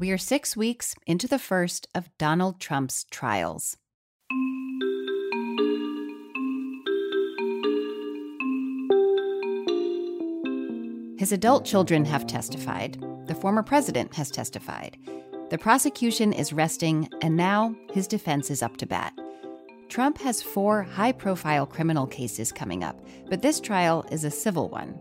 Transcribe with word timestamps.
We 0.00 0.12
are 0.12 0.16
six 0.16 0.56
weeks 0.56 0.94
into 1.06 1.28
the 1.28 1.38
first 1.38 1.86
of 1.94 2.08
Donald 2.16 2.58
Trump's 2.58 3.04
trials. 3.10 3.76
His 11.18 11.32
adult 11.32 11.66
children 11.66 12.06
have 12.06 12.26
testified. 12.26 12.98
The 13.26 13.34
former 13.34 13.62
president 13.62 14.14
has 14.14 14.30
testified. 14.30 14.96
The 15.50 15.58
prosecution 15.58 16.32
is 16.32 16.54
resting, 16.54 17.06
and 17.20 17.36
now 17.36 17.76
his 17.92 18.06
defense 18.06 18.50
is 18.50 18.62
up 18.62 18.78
to 18.78 18.86
bat. 18.86 19.12
Trump 19.90 20.16
has 20.16 20.40
four 20.40 20.82
high 20.82 21.12
profile 21.12 21.66
criminal 21.66 22.06
cases 22.06 22.52
coming 22.52 22.82
up, 22.82 22.98
but 23.28 23.42
this 23.42 23.60
trial 23.60 24.06
is 24.10 24.24
a 24.24 24.30
civil 24.30 24.70
one. 24.70 24.98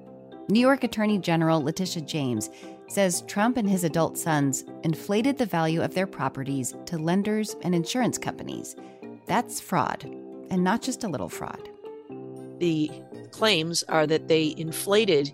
New 0.49 0.59
York 0.59 0.83
Attorney 0.83 1.19
General 1.19 1.61
Letitia 1.61 2.01
James 2.01 2.49
says 2.89 3.23
Trump 3.27 3.55
and 3.55 3.69
his 3.69 3.83
adult 3.83 4.17
sons 4.17 4.65
inflated 4.83 5.37
the 5.37 5.45
value 5.45 5.81
of 5.81 5.93
their 5.93 6.07
properties 6.07 6.75
to 6.85 6.97
lenders 6.97 7.55
and 7.61 7.73
insurance 7.73 8.17
companies. 8.17 8.75
That's 9.27 9.61
fraud, 9.61 10.03
and 10.49 10.63
not 10.63 10.81
just 10.81 11.03
a 11.03 11.07
little 11.07 11.29
fraud. 11.29 11.69
The 12.59 12.91
claims 13.31 13.83
are 13.83 14.07
that 14.07 14.27
they 14.27 14.55
inflated 14.57 15.31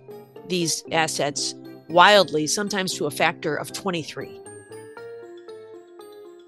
these 0.48 0.84
assets 0.92 1.56
wildly, 1.90 2.48
sometimes 2.48 2.94
to 2.96 3.06
a 3.06 3.12
factor 3.12 3.56
of 3.56 3.72
23. 3.72 4.42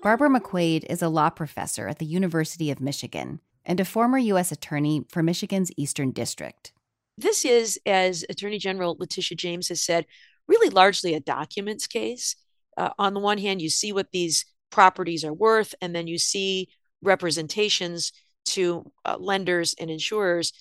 Barbara 0.04 0.30
McQuade 0.30 0.86
is 0.90 1.02
a 1.02 1.10
law 1.10 1.30
professor 1.30 1.88
at 1.88 2.00
the 2.00 2.06
University 2.06 2.70
of 2.70 2.80
Michigan 2.80 3.40
and 3.66 3.80
a 3.80 3.86
former 3.86 4.18
U.S. 4.18 4.52
Attorney 4.52 5.06
for 5.10 5.24
Michigan's 5.24 5.72
Eastern 5.76 6.12
District. 6.12 6.72
This 7.18 7.44
is, 7.44 7.80
as 7.86 8.24
Attorney 8.30 8.60
General 8.60 8.96
Letitia 9.00 9.36
James 9.36 9.70
has 9.70 9.82
said, 9.82 10.06
really 10.48 10.70
largely 10.70 11.14
a 11.14 11.20
documents 11.20 11.88
case. 11.88 12.36
Uh, 12.78 12.90
on 13.00 13.14
the 13.14 13.20
one 13.20 13.38
hand, 13.38 13.62
you 13.62 13.70
see 13.70 13.92
what 13.92 14.12
these 14.12 14.46
properties 14.70 15.24
are 15.24 15.34
worth, 15.34 15.74
and 15.82 15.96
then 15.96 16.08
you 16.08 16.18
see 16.18 16.70
representations 17.02 18.12
to 18.46 18.92
uh, 19.06 19.18
lenders 19.20 19.76
and 19.80 19.90
insurers 19.90 20.54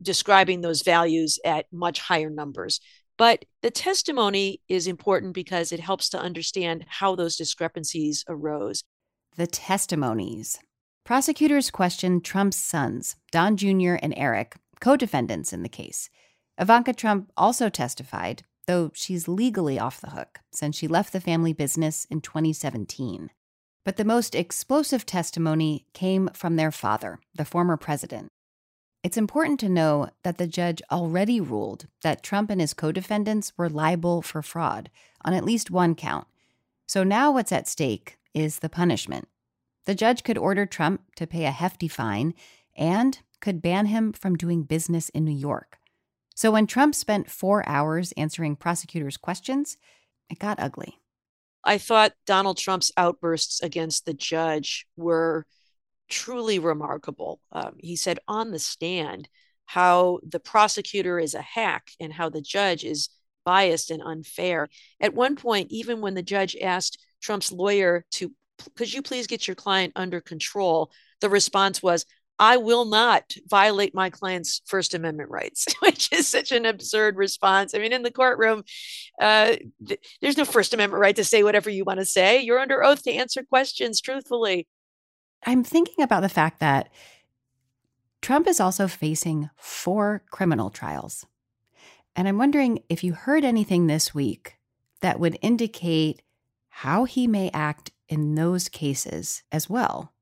describing 0.00 0.60
those 0.60 0.82
values 0.82 1.38
at 1.44 1.66
much 1.72 2.00
higher 2.00 2.30
numbers. 2.30 2.80
But 3.18 3.44
the 3.60 3.70
testimony 3.70 4.60
is 4.68 4.86
important 4.86 5.34
because 5.34 5.70
it 5.70 5.80
helps 5.80 6.08
to 6.10 6.20
understand 6.20 6.86
how 6.88 7.14
those 7.14 7.36
discrepancies 7.36 8.24
arose. 8.28 8.82
The 9.36 9.46
testimonies. 9.46 10.58
Prosecutors 11.04 11.70
questioned 11.70 12.24
Trump's 12.24 12.56
sons, 12.56 13.16
Don 13.30 13.56
Jr. 13.56 13.94
and 14.02 14.14
Eric, 14.16 14.56
co 14.80 14.96
defendants 14.96 15.52
in 15.52 15.62
the 15.62 15.68
case. 15.68 16.08
Ivanka 16.58 16.92
Trump 16.92 17.30
also 17.36 17.68
testified, 17.68 18.44
though 18.66 18.90
she's 18.94 19.28
legally 19.28 19.78
off 19.78 20.00
the 20.00 20.10
hook 20.10 20.40
since 20.52 20.76
she 20.76 20.88
left 20.88 21.12
the 21.12 21.20
family 21.20 21.52
business 21.52 22.06
in 22.10 22.20
2017. 22.20 23.30
But 23.84 23.96
the 23.96 24.04
most 24.04 24.34
explosive 24.34 25.04
testimony 25.04 25.86
came 25.92 26.30
from 26.34 26.56
their 26.56 26.70
father, 26.70 27.18
the 27.34 27.44
former 27.44 27.76
president. 27.76 28.28
It's 29.02 29.16
important 29.16 29.58
to 29.60 29.68
know 29.68 30.10
that 30.22 30.38
the 30.38 30.46
judge 30.46 30.80
already 30.90 31.40
ruled 31.40 31.86
that 32.02 32.22
Trump 32.22 32.50
and 32.50 32.60
his 32.60 32.74
co 32.74 32.92
defendants 32.92 33.52
were 33.56 33.68
liable 33.68 34.22
for 34.22 34.42
fraud 34.42 34.90
on 35.24 35.34
at 35.34 35.44
least 35.44 35.70
one 35.70 35.96
count. 35.96 36.28
So 36.86 37.02
now 37.02 37.32
what's 37.32 37.50
at 37.50 37.66
stake 37.66 38.18
is 38.32 38.60
the 38.60 38.68
punishment. 38.68 39.26
The 39.86 39.96
judge 39.96 40.22
could 40.22 40.38
order 40.38 40.66
Trump 40.66 41.02
to 41.16 41.26
pay 41.26 41.44
a 41.44 41.50
hefty 41.50 41.88
fine 41.88 42.34
and 42.76 43.18
could 43.40 43.60
ban 43.60 43.86
him 43.86 44.12
from 44.12 44.36
doing 44.36 44.62
business 44.62 45.08
in 45.08 45.24
New 45.24 45.36
York. 45.36 45.78
So 46.34 46.50
when 46.50 46.66
Trump 46.66 46.94
spent 46.94 47.30
four 47.30 47.66
hours 47.68 48.12
answering 48.16 48.56
prosecutors' 48.56 49.16
questions, 49.16 49.76
it 50.30 50.38
got 50.38 50.60
ugly. 50.60 50.98
I 51.64 51.78
thought 51.78 52.14
Donald 52.26 52.56
Trump's 52.56 52.90
outbursts 52.96 53.62
against 53.62 54.04
the 54.04 54.14
judge 54.14 54.86
were 54.96 55.46
truly 56.08 56.58
remarkable. 56.58 57.40
Um, 57.52 57.76
he 57.78 57.96
said 57.96 58.18
on 58.26 58.50
the 58.50 58.58
stand 58.58 59.28
how 59.66 60.18
the 60.28 60.40
prosecutor 60.40 61.18
is 61.18 61.34
a 61.34 61.42
hack 61.42 61.90
and 62.00 62.12
how 62.12 62.28
the 62.28 62.42
judge 62.42 62.84
is 62.84 63.08
biased 63.44 63.90
and 63.90 64.02
unfair. 64.02 64.68
At 65.00 65.14
one 65.14 65.36
point, 65.36 65.70
even 65.70 66.00
when 66.00 66.14
the 66.14 66.22
judge 66.22 66.56
asked 66.60 66.98
Trump's 67.20 67.52
lawyer 67.52 68.04
to, 68.12 68.32
could 68.76 68.92
you 68.92 69.02
please 69.02 69.26
get 69.26 69.46
your 69.46 69.54
client 69.54 69.92
under 69.96 70.20
control? 70.20 70.90
The 71.20 71.30
response 71.30 71.82
was, 71.82 72.04
I 72.42 72.56
will 72.56 72.86
not 72.86 73.36
violate 73.46 73.94
my 73.94 74.10
client's 74.10 74.62
First 74.66 74.94
Amendment 74.94 75.30
rights, 75.30 75.64
which 75.78 76.12
is 76.12 76.26
such 76.26 76.50
an 76.50 76.66
absurd 76.66 77.16
response. 77.16 77.72
I 77.72 77.78
mean, 77.78 77.92
in 77.92 78.02
the 78.02 78.10
courtroom, 78.10 78.64
uh, 79.20 79.54
th- 79.86 80.18
there's 80.20 80.36
no 80.36 80.44
First 80.44 80.74
Amendment 80.74 81.00
right 81.00 81.14
to 81.14 81.24
say 81.24 81.44
whatever 81.44 81.70
you 81.70 81.84
want 81.84 82.00
to 82.00 82.04
say. 82.04 82.40
You're 82.40 82.58
under 82.58 82.82
oath 82.82 83.04
to 83.04 83.12
answer 83.12 83.44
questions 83.44 84.00
truthfully. 84.00 84.66
I'm 85.46 85.62
thinking 85.62 86.02
about 86.02 86.22
the 86.22 86.28
fact 86.28 86.58
that 86.58 86.88
Trump 88.22 88.48
is 88.48 88.58
also 88.58 88.88
facing 88.88 89.48
four 89.56 90.24
criminal 90.32 90.70
trials. 90.70 91.24
And 92.16 92.26
I'm 92.26 92.38
wondering 92.38 92.80
if 92.88 93.04
you 93.04 93.12
heard 93.12 93.44
anything 93.44 93.86
this 93.86 94.16
week 94.16 94.56
that 95.00 95.20
would 95.20 95.38
indicate 95.42 96.22
how 96.70 97.04
he 97.04 97.28
may 97.28 97.52
act 97.54 97.92
in 98.08 98.34
those 98.34 98.68
cases 98.68 99.44
as 99.52 99.70
well. 99.70 100.12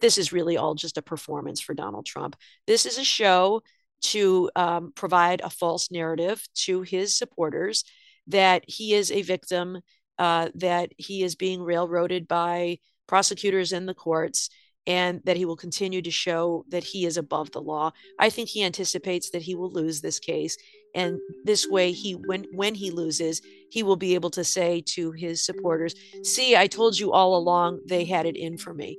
This 0.00 0.18
is 0.18 0.32
really 0.32 0.56
all 0.56 0.74
just 0.74 0.98
a 0.98 1.02
performance 1.02 1.60
for 1.60 1.74
Donald 1.74 2.06
Trump. 2.06 2.36
This 2.66 2.86
is 2.86 2.98
a 2.98 3.04
show 3.04 3.62
to 4.02 4.50
um, 4.54 4.92
provide 4.94 5.40
a 5.40 5.50
false 5.50 5.90
narrative 5.90 6.42
to 6.54 6.82
his 6.82 7.16
supporters 7.16 7.84
that 8.26 8.64
he 8.68 8.94
is 8.94 9.10
a 9.10 9.22
victim, 9.22 9.80
uh, 10.18 10.48
that 10.54 10.92
he 10.98 11.22
is 11.22 11.34
being 11.34 11.62
railroaded 11.62 12.28
by 12.28 12.78
prosecutors 13.06 13.72
and 13.72 13.88
the 13.88 13.94
courts, 13.94 14.50
and 14.86 15.20
that 15.24 15.36
he 15.36 15.44
will 15.44 15.56
continue 15.56 16.02
to 16.02 16.10
show 16.10 16.64
that 16.68 16.84
he 16.84 17.06
is 17.06 17.16
above 17.16 17.50
the 17.50 17.60
law. 17.60 17.90
I 18.18 18.30
think 18.30 18.48
he 18.48 18.62
anticipates 18.62 19.30
that 19.30 19.42
he 19.42 19.54
will 19.54 19.70
lose 19.72 20.00
this 20.00 20.18
case 20.18 20.56
and 20.96 21.20
this 21.44 21.68
way 21.68 21.92
he 21.92 22.12
when 22.12 22.46
when 22.52 22.74
he 22.74 22.90
loses, 22.90 23.42
he 23.70 23.82
will 23.82 23.96
be 23.96 24.14
able 24.14 24.30
to 24.30 24.42
say 24.42 24.82
to 24.94 25.12
his 25.12 25.44
supporters, 25.44 25.94
"See, 26.22 26.56
I 26.56 26.66
told 26.66 26.98
you 26.98 27.12
all 27.12 27.36
along 27.36 27.80
they 27.86 28.06
had 28.06 28.24
it 28.24 28.34
in 28.34 28.56
for 28.56 28.72
me." 28.72 28.98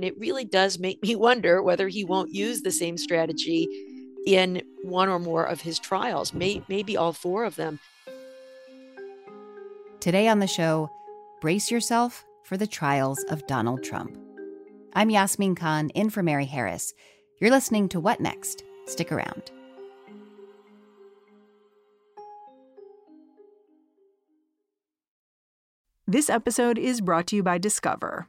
And 0.00 0.06
it 0.06 0.18
really 0.18 0.46
does 0.46 0.78
make 0.78 1.02
me 1.02 1.14
wonder 1.26 1.62
whether 1.62 1.86
he 1.86 2.04
won't 2.04 2.32
use 2.32 2.62
the 2.62 2.70
same 2.70 2.96
strategy 2.96 3.68
in 4.26 4.62
one 4.82 5.10
or 5.10 5.18
more 5.18 5.44
of 5.44 5.60
his 5.60 5.78
trials, 5.78 6.32
may, 6.32 6.62
maybe 6.68 6.96
all 6.96 7.12
four 7.12 7.44
of 7.44 7.56
them. 7.56 7.78
Today 10.00 10.26
on 10.26 10.38
the 10.38 10.46
show, 10.46 10.88
brace 11.42 11.70
yourself 11.70 12.24
for 12.44 12.56
the 12.56 12.66
trials 12.66 13.22
of 13.24 13.46
Donald 13.46 13.84
Trump. 13.84 14.16
I'm 14.94 15.10
Yasmin 15.10 15.54
Khan, 15.54 15.90
in 15.90 16.08
for 16.08 16.22
Mary 16.22 16.46
Harris. 16.46 16.94
You're 17.38 17.50
listening 17.50 17.86
to 17.90 18.00
What 18.00 18.20
Next? 18.20 18.64
Stick 18.86 19.12
around. 19.12 19.50
This 26.08 26.30
episode 26.30 26.78
is 26.78 27.02
brought 27.02 27.26
to 27.26 27.36
you 27.36 27.42
by 27.42 27.58
Discover. 27.58 28.28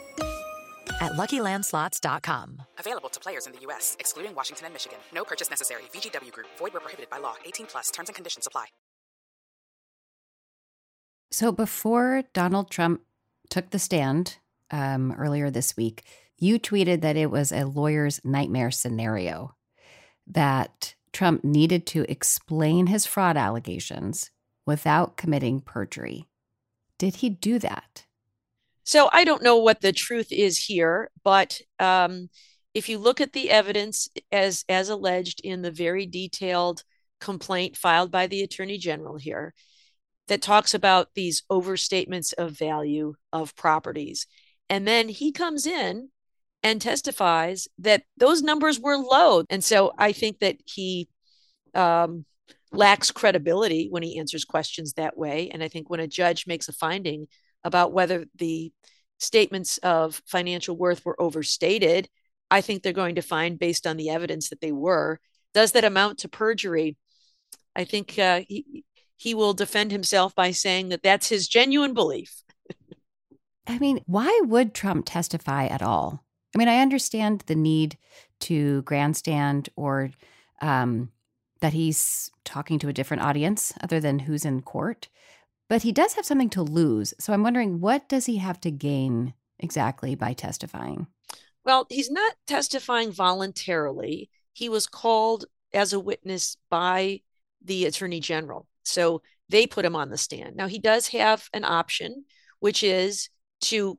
at 1.01 1.13
LuckyLandSlots.com. 1.13 2.61
Available 2.77 3.09
to 3.09 3.19
players 3.19 3.47
in 3.47 3.53
the 3.53 3.59
U.S., 3.61 3.97
excluding 3.99 4.33
Washington 4.33 4.67
and 4.67 4.73
Michigan. 4.73 4.99
No 5.13 5.23
purchase 5.23 5.49
necessary. 5.49 5.83
VGW 5.93 6.31
Group. 6.31 6.47
Void 6.57 6.73
where 6.73 6.79
prohibited 6.79 7.09
by 7.09 7.17
law. 7.17 7.35
18 7.43 7.65
plus. 7.65 7.91
Terms 7.91 8.07
and 8.07 8.15
conditions 8.15 8.47
apply. 8.47 8.67
So 11.31 11.51
before 11.51 12.23
Donald 12.33 12.69
Trump 12.69 13.01
took 13.49 13.69
the 13.69 13.79
stand 13.79 14.37
um, 14.69 15.13
earlier 15.13 15.49
this 15.49 15.77
week, 15.77 16.03
you 16.37 16.59
tweeted 16.59 17.01
that 17.01 17.15
it 17.15 17.31
was 17.31 17.51
a 17.51 17.65
lawyer's 17.65 18.19
nightmare 18.25 18.71
scenario, 18.71 19.55
that 20.27 20.95
Trump 21.13 21.43
needed 21.43 21.85
to 21.87 22.09
explain 22.09 22.87
his 22.87 23.05
fraud 23.05 23.37
allegations 23.37 24.31
without 24.65 25.17
committing 25.17 25.61
perjury. 25.61 26.27
Did 26.97 27.17
he 27.17 27.29
do 27.29 27.59
that? 27.59 28.05
So 28.91 29.07
I 29.13 29.23
don't 29.23 29.41
know 29.41 29.55
what 29.55 29.79
the 29.79 29.93
truth 29.93 30.33
is 30.33 30.57
here, 30.57 31.09
but 31.23 31.61
um, 31.79 32.27
if 32.73 32.89
you 32.89 32.97
look 32.97 33.21
at 33.21 33.31
the 33.31 33.49
evidence 33.49 34.09
as 34.33 34.65
as 34.67 34.89
alleged 34.89 35.39
in 35.45 35.61
the 35.61 35.71
very 35.71 36.05
detailed 36.05 36.83
complaint 37.21 37.77
filed 37.77 38.11
by 38.11 38.27
the 38.27 38.41
attorney 38.41 38.77
general 38.77 39.15
here, 39.15 39.53
that 40.27 40.41
talks 40.41 40.73
about 40.73 41.07
these 41.15 41.43
overstatements 41.49 42.33
of 42.33 42.51
value 42.51 43.13
of 43.31 43.55
properties. 43.55 44.27
And 44.69 44.85
then 44.85 45.07
he 45.07 45.31
comes 45.31 45.65
in 45.65 46.09
and 46.61 46.81
testifies 46.81 47.69
that 47.79 48.03
those 48.17 48.41
numbers 48.41 48.77
were 48.77 48.97
low. 48.97 49.45
And 49.49 49.63
so 49.63 49.93
I 49.97 50.11
think 50.11 50.39
that 50.39 50.57
he 50.65 51.07
um, 51.73 52.25
lacks 52.73 53.09
credibility 53.09 53.87
when 53.89 54.03
he 54.03 54.19
answers 54.19 54.43
questions 54.43 54.95
that 54.95 55.17
way. 55.17 55.49
And 55.49 55.63
I 55.63 55.69
think 55.69 55.89
when 55.89 56.01
a 56.01 56.07
judge 56.07 56.45
makes 56.45 56.67
a 56.67 56.73
finding 56.73 57.27
about 57.63 57.93
whether 57.93 58.25
the 58.35 58.71
statements 59.19 59.77
of 59.79 60.21
financial 60.25 60.75
worth 60.75 61.05
were 61.05 61.21
overstated, 61.21 62.09
I 62.49 62.61
think 62.61 62.83
they're 62.83 62.93
going 62.93 63.15
to 63.15 63.21
find, 63.21 63.59
based 63.59 63.87
on 63.87 63.97
the 63.97 64.09
evidence, 64.09 64.49
that 64.49 64.61
they 64.61 64.71
were. 64.71 65.19
Does 65.53 65.71
that 65.73 65.85
amount 65.85 66.19
to 66.19 66.29
perjury? 66.29 66.97
I 67.75 67.83
think 67.83 68.17
uh, 68.19 68.41
he, 68.47 68.83
he 69.15 69.33
will 69.33 69.53
defend 69.53 69.91
himself 69.91 70.35
by 70.35 70.51
saying 70.51 70.89
that 70.89 71.03
that's 71.03 71.29
his 71.29 71.47
genuine 71.47 71.93
belief. 71.93 72.41
I 73.67 73.79
mean, 73.79 74.01
why 74.05 74.41
would 74.43 74.73
Trump 74.73 75.05
testify 75.05 75.67
at 75.67 75.81
all? 75.81 76.23
I 76.53 76.57
mean, 76.57 76.67
I 76.67 76.79
understand 76.79 77.43
the 77.45 77.55
need 77.55 77.97
to 78.41 78.81
grandstand 78.81 79.69
or 79.75 80.11
um, 80.61 81.11
that 81.61 81.73
he's 81.73 82.31
talking 82.43 82.79
to 82.79 82.89
a 82.89 82.93
different 82.93 83.23
audience 83.23 83.73
other 83.81 83.99
than 83.99 84.19
who's 84.19 84.43
in 84.43 84.61
court, 84.61 85.07
but 85.71 85.83
he 85.83 85.93
does 85.93 86.15
have 86.15 86.25
something 86.25 86.49
to 86.49 86.63
lose. 86.63 87.13
So 87.17 87.31
I'm 87.31 87.43
wondering, 87.43 87.79
what 87.79 88.09
does 88.09 88.25
he 88.25 88.39
have 88.39 88.59
to 88.59 88.71
gain 88.71 89.33
exactly 89.57 90.15
by 90.15 90.33
testifying? 90.33 91.07
Well, 91.63 91.87
he's 91.89 92.11
not 92.11 92.33
testifying 92.45 93.13
voluntarily. 93.13 94.29
He 94.51 94.67
was 94.67 94.85
called 94.85 95.45
as 95.73 95.93
a 95.93 95.99
witness 96.01 96.57
by 96.69 97.21
the 97.63 97.85
attorney 97.85 98.19
general. 98.19 98.67
So 98.83 99.21
they 99.47 99.65
put 99.65 99.85
him 99.85 99.95
on 99.95 100.09
the 100.09 100.17
stand. 100.17 100.57
Now, 100.57 100.67
he 100.67 100.77
does 100.77 101.07
have 101.07 101.47
an 101.53 101.63
option, 101.63 102.25
which 102.59 102.83
is 102.83 103.29
to, 103.61 103.97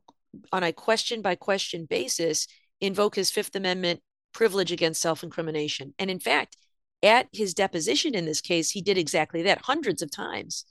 on 0.53 0.63
a 0.63 0.75
question 0.75 1.23
by 1.23 1.37
question 1.37 1.87
basis, 1.87 2.49
invoke 2.83 3.15
his 3.15 3.31
Fifth 3.31 3.57
Amendment 3.57 4.03
privilege 4.35 4.73
against 4.73 5.01
self 5.01 5.23
incrimination. 5.23 5.95
And 5.99 6.11
in 6.11 6.21
fact, 6.21 6.59
at 7.03 7.29
his 7.33 7.55
deposition 7.55 8.15
in 8.15 8.27
this 8.27 8.43
case, 8.43 8.73
he 8.73 8.83
did 8.83 8.99
exactly 8.99 9.41
that 9.45 9.63
hundreds 9.63 10.03
of 10.03 10.11
times. 10.11 10.67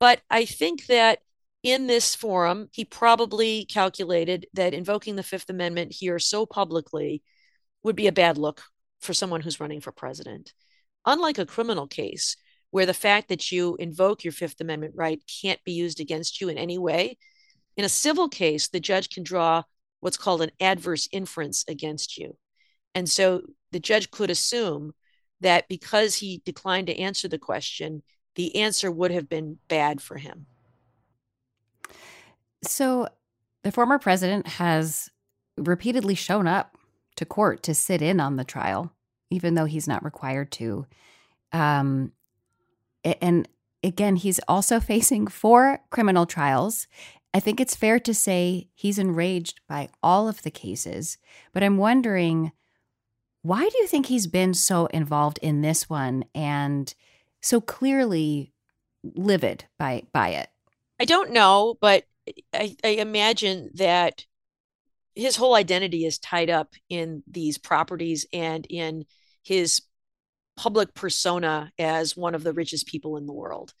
But 0.00 0.20
I 0.30 0.44
think 0.44 0.86
that 0.86 1.20
in 1.62 1.86
this 1.86 2.14
forum, 2.14 2.68
he 2.72 2.84
probably 2.84 3.64
calculated 3.64 4.46
that 4.54 4.74
invoking 4.74 5.16
the 5.16 5.22
Fifth 5.22 5.50
Amendment 5.50 5.92
here 5.92 6.18
so 6.18 6.46
publicly 6.46 7.22
would 7.82 7.96
be 7.96 8.06
a 8.06 8.12
bad 8.12 8.38
look 8.38 8.62
for 9.00 9.12
someone 9.12 9.40
who's 9.40 9.60
running 9.60 9.80
for 9.80 9.92
president. 9.92 10.52
Unlike 11.04 11.38
a 11.38 11.46
criminal 11.46 11.86
case, 11.86 12.36
where 12.70 12.86
the 12.86 12.94
fact 12.94 13.28
that 13.28 13.50
you 13.50 13.76
invoke 13.76 14.24
your 14.24 14.32
Fifth 14.32 14.60
Amendment 14.60 14.94
right 14.96 15.22
can't 15.40 15.62
be 15.64 15.72
used 15.72 16.00
against 16.00 16.40
you 16.40 16.48
in 16.48 16.58
any 16.58 16.78
way. 16.78 17.16
In 17.76 17.84
a 17.84 17.88
civil 17.88 18.28
case, 18.28 18.68
the 18.68 18.80
judge 18.80 19.08
can 19.08 19.22
draw 19.22 19.62
what's 20.00 20.16
called 20.16 20.42
an 20.42 20.50
adverse 20.60 21.08
inference 21.12 21.64
against 21.66 22.18
you. 22.18 22.36
And 22.94 23.08
so 23.08 23.42
the 23.72 23.80
judge 23.80 24.10
could 24.10 24.30
assume 24.30 24.92
that 25.40 25.68
because 25.68 26.16
he 26.16 26.42
declined 26.44 26.88
to 26.88 26.98
answer 26.98 27.28
the 27.28 27.38
question, 27.38 28.02
the 28.38 28.54
answer 28.54 28.88
would 28.88 29.10
have 29.10 29.28
been 29.28 29.58
bad 29.66 30.00
for 30.00 30.16
him. 30.16 30.46
So 32.62 33.08
the 33.64 33.72
former 33.72 33.98
president 33.98 34.46
has 34.46 35.10
repeatedly 35.56 36.14
shown 36.14 36.46
up 36.46 36.78
to 37.16 37.26
court 37.26 37.64
to 37.64 37.74
sit 37.74 38.00
in 38.00 38.20
on 38.20 38.36
the 38.36 38.44
trial, 38.44 38.92
even 39.28 39.54
though 39.54 39.64
he's 39.64 39.88
not 39.88 40.04
required 40.04 40.52
to. 40.52 40.86
Um, 41.50 42.12
and 43.02 43.48
again, 43.82 44.14
he's 44.14 44.38
also 44.46 44.78
facing 44.94 45.26
four 45.26 45.80
criminal 45.90 46.24
trials. 46.24 46.86
I 47.34 47.40
think 47.40 47.60
it's 47.60 47.74
fair 47.74 47.98
to 47.98 48.14
say 48.14 48.68
he's 48.72 49.00
enraged 49.00 49.62
by 49.68 49.88
all 50.00 50.28
of 50.28 50.42
the 50.42 50.52
cases, 50.52 51.18
but 51.52 51.64
I'm 51.64 51.76
wondering 51.76 52.52
why 53.42 53.68
do 53.68 53.78
you 53.78 53.88
think 53.88 54.06
he's 54.06 54.28
been 54.28 54.54
so 54.54 54.86
involved 54.86 55.40
in 55.42 55.60
this 55.60 55.90
one 55.90 56.24
and 56.36 56.94
so 57.42 57.60
clearly 57.60 58.52
livid 59.02 59.64
by 59.78 60.02
by 60.12 60.30
it? 60.30 60.48
I 61.00 61.04
don't 61.04 61.32
know, 61.32 61.76
but 61.80 62.04
I, 62.52 62.76
I 62.84 62.88
imagine 62.88 63.70
that 63.74 64.24
his 65.14 65.36
whole 65.36 65.54
identity 65.54 66.04
is 66.04 66.18
tied 66.18 66.50
up 66.50 66.74
in 66.88 67.22
these 67.26 67.58
properties 67.58 68.26
and 68.32 68.66
in 68.68 69.04
his 69.42 69.82
public 70.56 70.94
persona 70.94 71.72
as 71.78 72.16
one 72.16 72.34
of 72.34 72.42
the 72.42 72.52
richest 72.52 72.86
people 72.86 73.16
in 73.16 73.26
the 73.26 73.32
world. 73.32 73.72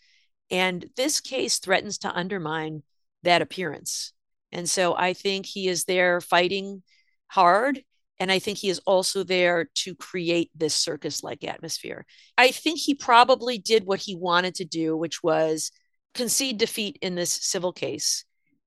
And 0.50 0.88
this 0.96 1.20
case 1.20 1.58
threatens 1.58 1.98
to 1.98 2.12
undermine 2.12 2.82
that 3.22 3.42
appearance. 3.42 4.12
And 4.52 4.68
so 4.68 4.96
I 4.96 5.12
think 5.12 5.44
he 5.44 5.68
is 5.68 5.84
there 5.84 6.20
fighting 6.20 6.82
hard. 7.26 7.82
And 8.20 8.32
I 8.32 8.38
think 8.40 8.58
he 8.58 8.68
is 8.68 8.80
also 8.80 9.22
there 9.22 9.68
to 9.76 9.94
create 9.94 10.50
this 10.54 10.74
circus 10.74 11.22
like 11.22 11.44
atmosphere. 11.44 12.04
I 12.36 12.50
think 12.50 12.80
he 12.80 12.94
probably 12.94 13.58
did 13.58 13.86
what 13.86 14.00
he 14.00 14.16
wanted 14.16 14.56
to 14.56 14.64
do, 14.64 14.96
which 14.96 15.22
was 15.22 15.70
concede 16.14 16.58
defeat 16.58 16.98
in 17.00 17.14
this 17.14 17.32
civil 17.32 17.72
case 17.72 18.24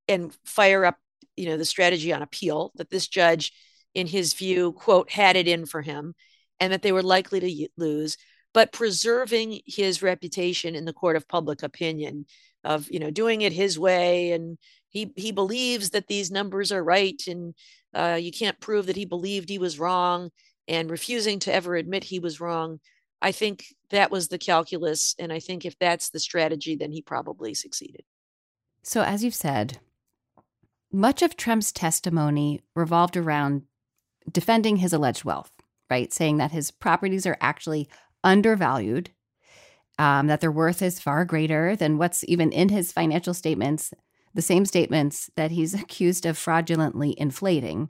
and 0.08 0.36
fire 0.46 0.86
up 0.86 0.98
you 1.36 1.48
know 1.48 1.58
the 1.58 1.66
strategy 1.66 2.14
on 2.14 2.22
appeal 2.22 2.72
that 2.76 2.90
this 2.90 3.08
judge 3.08 3.52
in 3.94 4.08
his 4.08 4.34
view 4.34 4.72
quote 4.74 5.10
had 5.10 5.36
it 5.36 5.48
in 5.48 5.66
for 5.66 5.82
him 5.82 6.14
and 6.60 6.72
that 6.72 6.82
they 6.82 6.92
were 6.92 7.04
likely 7.04 7.40
to 7.40 7.68
lose, 7.76 8.18
but 8.54 8.72
preserving 8.72 9.60
his 9.66 10.04
reputation 10.04 10.76
in 10.76 10.86
the 10.86 10.94
court 10.94 11.16
of 11.16 11.28
public 11.28 11.64
opinion 11.64 12.26
of 12.64 12.90
you 12.92 13.00
know 13.00 13.10
doing 13.10 13.42
it 13.42 13.54
his 13.54 13.80
way 13.80 14.32
and 14.32 14.58
he 14.92 15.12
he 15.16 15.32
believes 15.32 15.90
that 15.90 16.08
these 16.08 16.32
numbers 16.32 16.72
are 16.72 16.84
right 16.84 17.22
and 17.28 17.56
uh, 17.94 18.18
you 18.20 18.32
can't 18.32 18.60
prove 18.60 18.86
that 18.86 18.96
he 18.96 19.06
believed 19.06 19.50
he 19.50 19.58
was 19.58 19.80
wrong 19.80 20.30
and 20.68 20.90
refusing 20.90 21.40
to 21.40 21.54
ever 21.54 21.76
admit 21.76 22.04
he 22.04 22.20
was 22.20 22.40
wrong 22.40 22.80
i 23.22 23.32
think 23.32 23.66
that 23.90 24.12
was 24.12 24.28
the 24.28 24.38
calculus 24.38 25.16
and 25.18 25.34
i 25.34 25.40
think 25.40 25.66
if 25.66 25.78
that's 25.80 26.10
the 26.10 26.20
strategy 26.20 26.76
then 26.76 26.92
he 26.92 27.02
probably 27.02 27.54
succeeded 27.54 28.04
so 28.84 29.02
as 29.02 29.24
you've 29.24 29.34
said 29.34 29.80
much 30.94 31.22
of 31.22 31.36
trump's 31.36 31.72
testimony 31.72 32.62
revolved 32.76 33.18
around 33.18 33.64
defending 34.32 34.78
his 34.78 34.94
alleged 34.94 35.24
wealth 35.24 35.52
right? 35.92 36.12
Saying 36.12 36.38
that 36.38 36.52
his 36.52 36.72
properties 36.72 37.28
are 37.28 37.38
actually 37.42 37.90
undervalued, 38.24 39.12
um, 40.00 40.28
that 40.28 40.40
their 40.40 40.52
worth 40.52 40.82
is 40.82 41.02
far 41.02 41.26
greater 41.26 41.76
than 41.76 41.98
what's 41.98 42.24
even 42.28 42.52
in 42.52 42.70
his 42.70 42.94
financial 42.94 43.34
statements, 43.34 43.94
the 44.34 44.42
same 44.42 44.66
statements 44.66 45.30
that 45.36 45.52
he's 45.52 45.74
accused 45.82 46.26
of 46.26 46.38
fraudulently 46.38 47.16
inflating. 47.18 47.90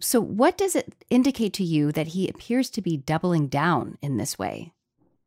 So, 0.00 0.20
what 0.20 0.56
does 0.56 0.74
it 0.74 1.04
indicate 1.10 1.52
to 1.54 1.64
you 1.64 1.92
that 1.92 2.08
he 2.08 2.28
appears 2.28 2.70
to 2.70 2.82
be 2.82 2.96
doubling 2.96 3.48
down 3.48 3.98
in 4.00 4.16
this 4.16 4.38
way? 4.38 4.72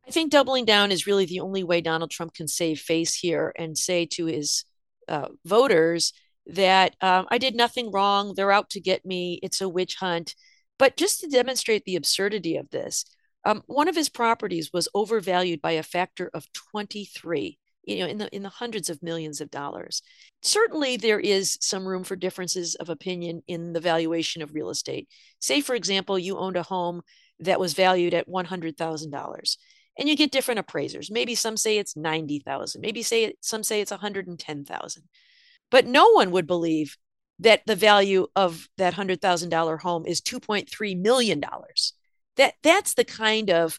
I 0.06 0.10
think 0.10 0.30
doubling 0.30 0.64
down 0.64 0.92
is 0.92 1.06
really 1.06 1.24
the 1.24 1.40
only 1.40 1.62
way 1.62 1.80
Donald 1.80 2.10
Trump 2.10 2.34
can 2.34 2.48
save 2.48 2.80
face 2.80 3.14
here 3.14 3.52
and 3.56 3.78
say 3.78 4.04
to 4.06 4.26
his 4.26 4.64
uh, 5.08 5.28
voters 5.44 6.12
that 6.46 6.94
um, 7.00 7.26
I 7.30 7.38
did 7.38 7.54
nothing 7.54 7.90
wrong. 7.90 8.34
They're 8.34 8.52
out 8.52 8.70
to 8.70 8.80
get 8.80 9.06
me. 9.06 9.38
It's 9.42 9.60
a 9.60 9.68
witch 9.68 9.96
hunt. 9.96 10.34
But 10.78 10.96
just 10.96 11.20
to 11.20 11.28
demonstrate 11.28 11.84
the 11.84 11.96
absurdity 11.96 12.56
of 12.56 12.68
this, 12.70 13.04
um, 13.44 13.62
one 13.66 13.88
of 13.88 13.96
his 13.96 14.08
properties 14.08 14.70
was 14.72 14.88
overvalued 14.94 15.62
by 15.62 15.72
a 15.72 15.82
factor 15.82 16.30
of 16.34 16.52
23. 16.52 17.58
You 17.86 17.98
know, 17.98 18.06
in 18.06 18.18
the 18.18 18.34
in 18.34 18.42
the 18.42 18.48
hundreds 18.48 18.90
of 18.90 19.02
millions 19.02 19.40
of 19.40 19.50
dollars. 19.50 20.02
Certainly, 20.42 20.98
there 20.98 21.20
is 21.20 21.58
some 21.60 21.86
room 21.86 22.04
for 22.04 22.16
differences 22.16 22.74
of 22.76 22.88
opinion 22.88 23.42
in 23.46 23.72
the 23.72 23.80
valuation 23.80 24.42
of 24.42 24.54
real 24.54 24.70
estate. 24.70 25.08
Say, 25.40 25.60
for 25.60 25.74
example, 25.74 26.18
you 26.18 26.38
owned 26.38 26.56
a 26.56 26.62
home 26.62 27.02
that 27.40 27.60
was 27.60 27.74
valued 27.74 28.14
at 28.14 28.28
one 28.28 28.44
hundred 28.44 28.76
thousand 28.76 29.10
dollars, 29.10 29.58
and 29.98 30.08
you 30.08 30.16
get 30.16 30.32
different 30.32 30.60
appraisers. 30.60 31.10
Maybe 31.10 31.34
some 31.34 31.56
say 31.56 31.78
it's 31.78 31.96
ninety 31.96 32.38
thousand. 32.38 32.80
Maybe 32.80 33.02
say 33.02 33.34
some 33.40 33.62
say 33.62 33.80
it's 33.80 33.90
one 33.90 34.00
hundred 34.00 34.26
and 34.26 34.38
ten 34.38 34.64
thousand. 34.64 35.04
But 35.70 35.86
no 35.86 36.10
one 36.10 36.30
would 36.30 36.46
believe 36.46 36.96
that 37.40 37.62
the 37.66 37.76
value 37.76 38.28
of 38.36 38.68
that 38.78 38.94
hundred 38.94 39.20
thousand 39.20 39.50
dollar 39.50 39.76
home 39.76 40.06
is 40.06 40.20
two 40.20 40.40
point 40.40 40.70
three 40.70 40.94
million 40.94 41.40
dollars. 41.40 41.94
That 42.36 42.54
that's 42.62 42.94
the 42.94 43.04
kind 43.04 43.50
of 43.50 43.78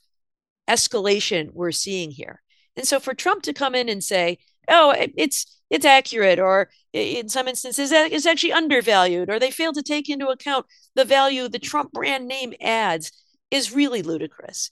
escalation 0.70 1.50
we're 1.54 1.72
seeing 1.72 2.12
here. 2.12 2.42
And 2.78 2.88
so 2.88 3.00
for 3.00 3.14
Trump 3.14 3.44
to 3.44 3.54
come 3.54 3.76
in 3.76 3.90
and 3.90 4.04
say, 4.04 4.40
"Oh, 4.70 4.94
it's 4.98 5.46
it's 5.70 5.86
accurate," 5.86 6.40
or 6.40 6.70
in 6.94 7.30
some 7.30 7.48
instances, 7.48 7.92
it's 7.92 8.26
actually 8.26 8.54
undervalued, 8.54 9.30
or 9.30 9.40
they 9.40 9.52
fail 9.52 9.74
to 9.74 9.84
take 9.84 10.10
into 10.10 10.28
account 10.28 10.66
the 10.96 11.06
value 11.06 11.48
the 11.48 11.60
Trump 11.60 11.92
brand 11.92 12.28
name 12.28 12.54
adds, 12.62 13.12
is 13.52 13.74
really 13.74 14.02
ludicrous. 14.02 14.72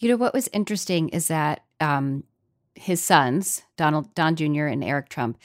You 0.00 0.10
know 0.10 0.16
what 0.16 0.34
was 0.34 0.48
interesting 0.52 1.08
is 1.08 1.28
that 1.28 1.64
um, 1.80 2.24
his 2.74 3.02
sons, 3.02 3.62
Donald 3.76 4.14
Don 4.14 4.36
Jr. 4.36 4.66
and 4.66 4.84
Eric 4.84 5.08
Trump, 5.08 5.38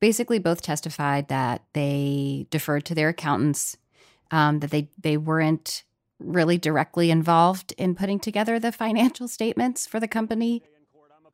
basically 0.00 0.38
both 0.38 0.62
testified 0.62 1.28
that 1.28 1.62
they 1.74 2.46
deferred 2.50 2.84
to 2.86 2.94
their 2.94 3.10
accountants, 3.10 3.76
um, 4.30 4.60
that 4.60 4.70
they 4.70 4.88
they 4.98 5.16
weren't 5.16 5.84
really 6.18 6.58
directly 6.58 7.10
involved 7.10 7.72
in 7.78 7.94
putting 7.94 8.20
together 8.20 8.58
the 8.58 8.72
financial 8.72 9.26
statements 9.26 9.86
for 9.86 9.98
the 9.98 10.08
company 10.08 10.62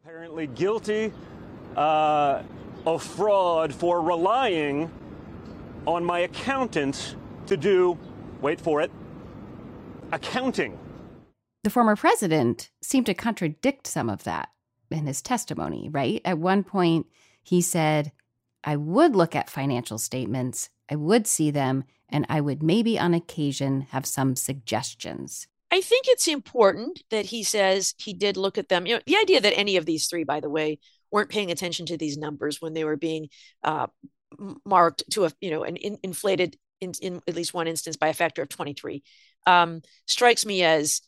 apparently 0.07 0.47
guilty 0.47 1.13
uh, 1.77 2.41
of 2.87 3.03
fraud 3.03 3.75
for 3.75 4.01
relying 4.01 4.89
on 5.85 6.05
my 6.05 6.21
accountant 6.21 7.17
to 7.45 7.57
do, 7.57 7.99
wait 8.41 8.61
for 8.61 8.81
it, 8.81 8.93
accounting. 10.13 10.79
The 11.65 11.71
former 11.71 11.97
president 11.97 12.71
seemed 12.81 13.07
to 13.07 13.15
contradict 13.15 13.89
some 13.89 14.09
of 14.09 14.23
that 14.23 14.51
in 14.93 15.09
his 15.09 15.21
testimony, 15.21 15.89
right? 15.89 16.23
At 16.25 16.39
one 16.39 16.63
point, 16.63 17.07
he 17.43 17.61
said, 17.61 18.13
I 18.63 18.77
would 18.77 19.17
look 19.17 19.35
at 19.35 19.51
financial 19.51 19.99
statements, 19.99 20.71
I 20.89 20.95
would 20.95 21.27
see 21.27 21.51
them, 21.51 21.83
and 22.09 22.25
I 22.29 22.41
would 22.41 22.63
maybe 22.63 22.97
on 22.97 23.13
occasion 23.13 23.89
have 23.91 24.07
some 24.07 24.37
suggestions. 24.37 25.49
I 25.71 25.81
think 25.81 26.07
it's 26.09 26.29
important 26.29 27.03
that 27.11 27.27
he 27.27 27.43
says 27.43 27.95
he 27.99 28.15
did 28.15 28.37
look 28.37 28.57
at 28.57 28.69
them. 28.69 28.87
You 28.87 28.97
know, 28.97 29.03
the 29.07 29.17
idea 29.17 29.41
that 29.41 29.57
any 29.57 29.77
of 29.77 29.87
these 29.87 30.07
three, 30.07 30.25
by 30.25 30.41
the 30.41 30.51
way, 30.51 30.79
weren't 31.11 31.31
paying 31.31 31.51
attention 31.51 31.87
to 31.87 31.97
these 31.97 32.17
numbers 32.17 32.61
when 32.61 32.73
they 32.73 32.85
were 32.85 32.97
being 32.97 33.29
uh, 33.65 33.87
marked 34.65 35.03
to 35.13 35.25
a 35.25 35.33
you 35.41 35.51
know 35.51 35.65
an 35.65 35.77
in, 35.77 35.99
inflated 36.03 36.57
in, 36.81 36.93
in, 37.01 37.21
at 37.27 37.35
least 37.35 37.55
one 37.55 37.69
instance 37.69 37.97
by 37.97 38.09
a 38.09 38.15
factor 38.15 38.43
of 38.43 38.49
23 38.49 39.03
um, 39.47 39.81
strikes 40.07 40.45
me 40.45 40.63
as 40.63 41.01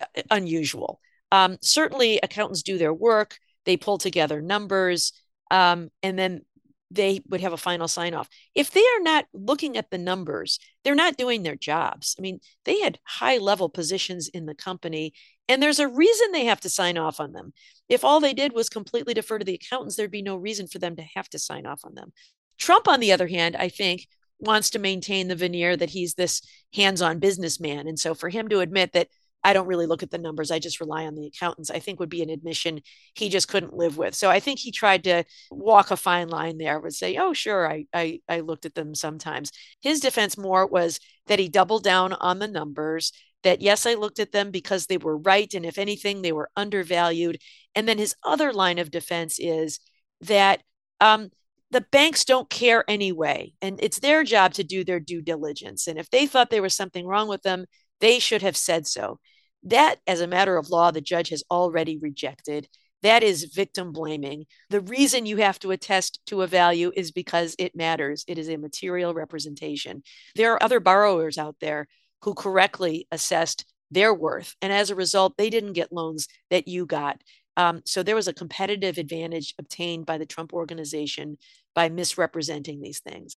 uh, 0.00 0.22
unusual. 0.30 1.00
Um, 1.32 1.58
certainly, 1.60 2.20
accountants 2.22 2.62
do 2.62 2.78
their 2.78 2.94
work; 2.94 3.38
they 3.64 3.76
pull 3.76 3.98
together 3.98 4.40
numbers, 4.40 5.12
um, 5.50 5.90
and 6.02 6.18
then 6.18 6.42
they 6.90 7.20
would 7.28 7.40
have 7.40 7.52
a 7.52 7.58
final 7.58 7.88
sign 7.88 8.14
off. 8.14 8.28
If 8.54 8.70
they 8.70 8.80
are 8.80 9.02
not 9.02 9.26
looking 9.32 9.76
at 9.76 9.90
the 9.90 9.98
numbers, 9.98 10.58
they're 10.84 10.94
not 10.94 11.16
doing 11.16 11.42
their 11.42 11.56
jobs. 11.56 12.14
I 12.18 12.22
mean, 12.22 12.40
they 12.64 12.80
had 12.80 12.98
high 13.04 13.38
level 13.38 13.68
positions 13.68 14.28
in 14.28 14.46
the 14.46 14.54
company, 14.54 15.12
and 15.48 15.62
there's 15.62 15.80
a 15.80 15.88
reason 15.88 16.30
they 16.30 16.44
have 16.44 16.60
to 16.60 16.68
sign 16.68 16.96
off 16.96 17.18
on 17.18 17.32
them. 17.32 17.52
If 17.88 18.04
all 18.04 18.20
they 18.20 18.34
did 18.34 18.52
was 18.52 18.68
completely 18.68 19.14
defer 19.14 19.38
to 19.38 19.44
the 19.44 19.54
accountants, 19.54 19.96
there'd 19.96 20.10
be 20.10 20.22
no 20.22 20.36
reason 20.36 20.68
for 20.68 20.78
them 20.78 20.96
to 20.96 21.04
have 21.14 21.28
to 21.30 21.38
sign 21.38 21.66
off 21.66 21.80
on 21.84 21.94
them. 21.94 22.12
Trump, 22.58 22.88
on 22.88 23.00
the 23.00 23.12
other 23.12 23.26
hand, 23.26 23.56
I 23.56 23.68
think 23.68 24.06
wants 24.38 24.70
to 24.70 24.78
maintain 24.78 25.28
the 25.28 25.36
veneer 25.36 25.76
that 25.76 25.90
he's 25.90 26.14
this 26.14 26.42
hands 26.74 27.02
on 27.02 27.18
businessman. 27.18 27.88
And 27.88 27.98
so 27.98 28.14
for 28.14 28.28
him 28.28 28.48
to 28.48 28.60
admit 28.60 28.92
that 28.92 29.08
I 29.46 29.52
don't 29.52 29.68
really 29.68 29.86
look 29.86 30.02
at 30.02 30.10
the 30.10 30.18
numbers. 30.18 30.50
I 30.50 30.58
just 30.58 30.80
rely 30.80 31.06
on 31.06 31.14
the 31.14 31.28
accountants. 31.28 31.70
I 31.70 31.78
think 31.78 32.00
would 32.00 32.08
be 32.08 32.22
an 32.22 32.30
admission 32.30 32.80
he 33.14 33.28
just 33.28 33.46
couldn't 33.46 33.76
live 33.76 33.96
with. 33.96 34.16
So 34.16 34.28
I 34.28 34.40
think 34.40 34.58
he 34.58 34.72
tried 34.72 35.04
to 35.04 35.22
walk 35.52 35.92
a 35.92 35.96
fine 35.96 36.28
line 36.28 36.58
there, 36.58 36.80
would 36.80 36.92
say, 36.92 37.16
oh, 37.16 37.32
sure, 37.32 37.70
I, 37.70 37.86
I, 37.94 38.18
I 38.28 38.40
looked 38.40 38.66
at 38.66 38.74
them 38.74 38.96
sometimes. 38.96 39.52
His 39.80 40.00
defense 40.00 40.36
more 40.36 40.66
was 40.66 40.98
that 41.28 41.38
he 41.38 41.48
doubled 41.48 41.84
down 41.84 42.12
on 42.14 42.40
the 42.40 42.48
numbers, 42.48 43.12
that 43.44 43.60
yes, 43.60 43.86
I 43.86 43.94
looked 43.94 44.18
at 44.18 44.32
them 44.32 44.50
because 44.50 44.86
they 44.86 44.96
were 44.96 45.16
right. 45.16 45.54
And 45.54 45.64
if 45.64 45.78
anything, 45.78 46.22
they 46.22 46.32
were 46.32 46.50
undervalued. 46.56 47.38
And 47.76 47.86
then 47.88 47.98
his 47.98 48.16
other 48.24 48.52
line 48.52 48.80
of 48.80 48.90
defense 48.90 49.38
is 49.38 49.78
that 50.22 50.64
um, 51.00 51.30
the 51.70 51.82
banks 51.82 52.24
don't 52.24 52.50
care 52.50 52.82
anyway. 52.88 53.52
And 53.62 53.78
it's 53.80 54.00
their 54.00 54.24
job 54.24 54.54
to 54.54 54.64
do 54.64 54.82
their 54.82 54.98
due 54.98 55.22
diligence. 55.22 55.86
And 55.86 56.00
if 56.00 56.10
they 56.10 56.26
thought 56.26 56.50
there 56.50 56.62
was 56.62 56.74
something 56.74 57.06
wrong 57.06 57.28
with 57.28 57.42
them, 57.42 57.66
they 58.00 58.18
should 58.18 58.42
have 58.42 58.56
said 58.56 58.88
so. 58.88 59.20
That, 59.66 59.96
as 60.06 60.20
a 60.20 60.28
matter 60.28 60.56
of 60.56 60.70
law, 60.70 60.92
the 60.92 61.00
judge 61.00 61.30
has 61.30 61.42
already 61.50 61.98
rejected. 61.98 62.68
That 63.02 63.22
is 63.22 63.44
victim 63.44 63.92
blaming. 63.92 64.46
The 64.70 64.80
reason 64.80 65.26
you 65.26 65.38
have 65.38 65.58
to 65.60 65.72
attest 65.72 66.20
to 66.26 66.42
a 66.42 66.46
value 66.46 66.92
is 66.94 67.10
because 67.10 67.54
it 67.58 67.76
matters. 67.76 68.24
It 68.28 68.38
is 68.38 68.48
a 68.48 68.56
material 68.56 69.12
representation. 69.12 70.02
There 70.36 70.52
are 70.52 70.62
other 70.62 70.80
borrowers 70.80 71.36
out 71.36 71.56
there 71.60 71.88
who 72.22 72.34
correctly 72.34 73.06
assessed 73.10 73.66
their 73.90 74.14
worth. 74.14 74.54
And 74.62 74.72
as 74.72 74.90
a 74.90 74.94
result, 74.94 75.36
they 75.36 75.50
didn't 75.50 75.74
get 75.74 75.92
loans 75.92 76.28
that 76.50 76.68
you 76.68 76.86
got. 76.86 77.20
Um, 77.56 77.82
so 77.84 78.02
there 78.02 78.16
was 78.16 78.28
a 78.28 78.34
competitive 78.34 78.98
advantage 78.98 79.54
obtained 79.58 80.06
by 80.06 80.18
the 80.18 80.26
Trump 80.26 80.52
organization 80.52 81.38
by 81.74 81.88
misrepresenting 81.88 82.80
these 82.80 83.00
things. 83.00 83.36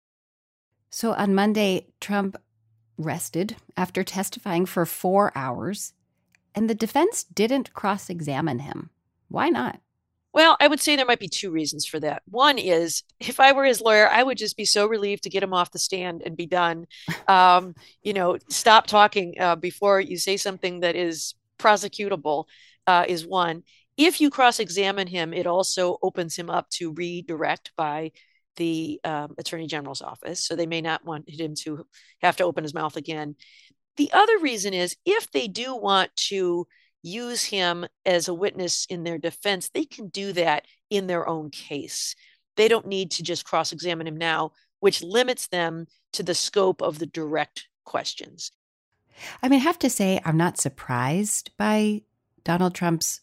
So 0.91 1.13
on 1.13 1.35
Monday, 1.35 1.87
Trump 1.99 2.37
rested 2.97 3.55
after 3.77 4.03
testifying 4.03 4.65
for 4.65 4.85
four 4.85 5.31
hours 5.35 5.93
and 6.55 6.69
the 6.69 6.75
defense 6.75 7.23
didn't 7.23 7.73
cross 7.73 8.09
examine 8.09 8.59
him. 8.59 8.89
Why 9.27 9.49
not? 9.49 9.79
Well, 10.31 10.57
I 10.59 10.67
would 10.67 10.79
say 10.79 10.95
there 10.95 11.05
might 11.05 11.19
be 11.19 11.27
two 11.27 11.49
reasons 11.49 11.85
for 11.85 11.99
that. 12.01 12.21
One 12.29 12.59
is 12.59 13.03
if 13.19 13.39
I 13.39 13.51
were 13.51 13.65
his 13.65 13.81
lawyer, 13.81 14.07
I 14.07 14.21
would 14.21 14.37
just 14.37 14.57
be 14.57 14.65
so 14.65 14.85
relieved 14.85 15.23
to 15.23 15.29
get 15.29 15.41
him 15.41 15.53
off 15.53 15.71
the 15.71 15.79
stand 15.79 16.21
and 16.25 16.37
be 16.37 16.45
done. 16.45 16.87
Um, 17.27 17.75
you 18.01 18.13
know, 18.13 18.39
stop 18.49 18.87
talking 18.87 19.35
uh, 19.39 19.55
before 19.55 20.01
you 20.01 20.17
say 20.17 20.35
something 20.35 20.79
that 20.79 20.95
is 20.95 21.35
prosecutable, 21.59 22.45
uh, 22.87 23.05
is 23.07 23.27
one. 23.27 23.61
If 23.97 24.19
you 24.19 24.31
cross 24.31 24.59
examine 24.59 25.05
him, 25.05 25.31
it 25.31 25.45
also 25.45 25.99
opens 26.01 26.35
him 26.35 26.49
up 26.49 26.71
to 26.71 26.91
redirect 26.91 27.71
by 27.77 28.11
the 28.55 28.99
um, 29.03 29.35
attorney 29.37 29.67
general's 29.67 30.01
office. 30.01 30.43
So 30.43 30.55
they 30.55 30.65
may 30.65 30.81
not 30.81 31.05
want 31.05 31.29
him 31.29 31.53
to 31.59 31.85
have 32.21 32.35
to 32.37 32.45
open 32.45 32.63
his 32.63 32.73
mouth 32.73 32.95
again. 32.95 33.35
The 33.99 34.13
other 34.13 34.39
reason 34.39 34.73
is 34.73 34.95
if 35.05 35.29
they 35.29 35.49
do 35.49 35.75
want 35.75 36.15
to 36.29 36.65
use 37.03 37.43
him 37.43 37.85
as 38.05 38.29
a 38.29 38.33
witness 38.33 38.85
in 38.89 39.03
their 39.03 39.17
defense, 39.17 39.67
they 39.67 39.83
can 39.83 40.07
do 40.07 40.31
that 40.31 40.63
in 40.89 41.07
their 41.07 41.27
own 41.27 41.49
case. 41.49 42.15
They 42.55 42.69
don't 42.69 42.87
need 42.87 43.11
to 43.11 43.23
just 43.23 43.43
cross 43.43 43.73
examine 43.73 44.07
him 44.07 44.15
now, 44.15 44.53
which 44.79 45.03
limits 45.03 45.47
them 45.47 45.85
to 46.13 46.23
the 46.23 46.33
scope 46.33 46.81
of 46.81 46.99
the 46.99 47.07
direct 47.07 47.67
questions. 47.83 48.53
I 49.43 49.49
mean, 49.49 49.59
I 49.59 49.63
have 49.63 49.79
to 49.79 49.89
say, 49.89 50.21
I'm 50.23 50.37
not 50.37 50.57
surprised 50.57 51.51
by 51.57 52.03
Donald 52.45 52.75
Trump's 52.75 53.19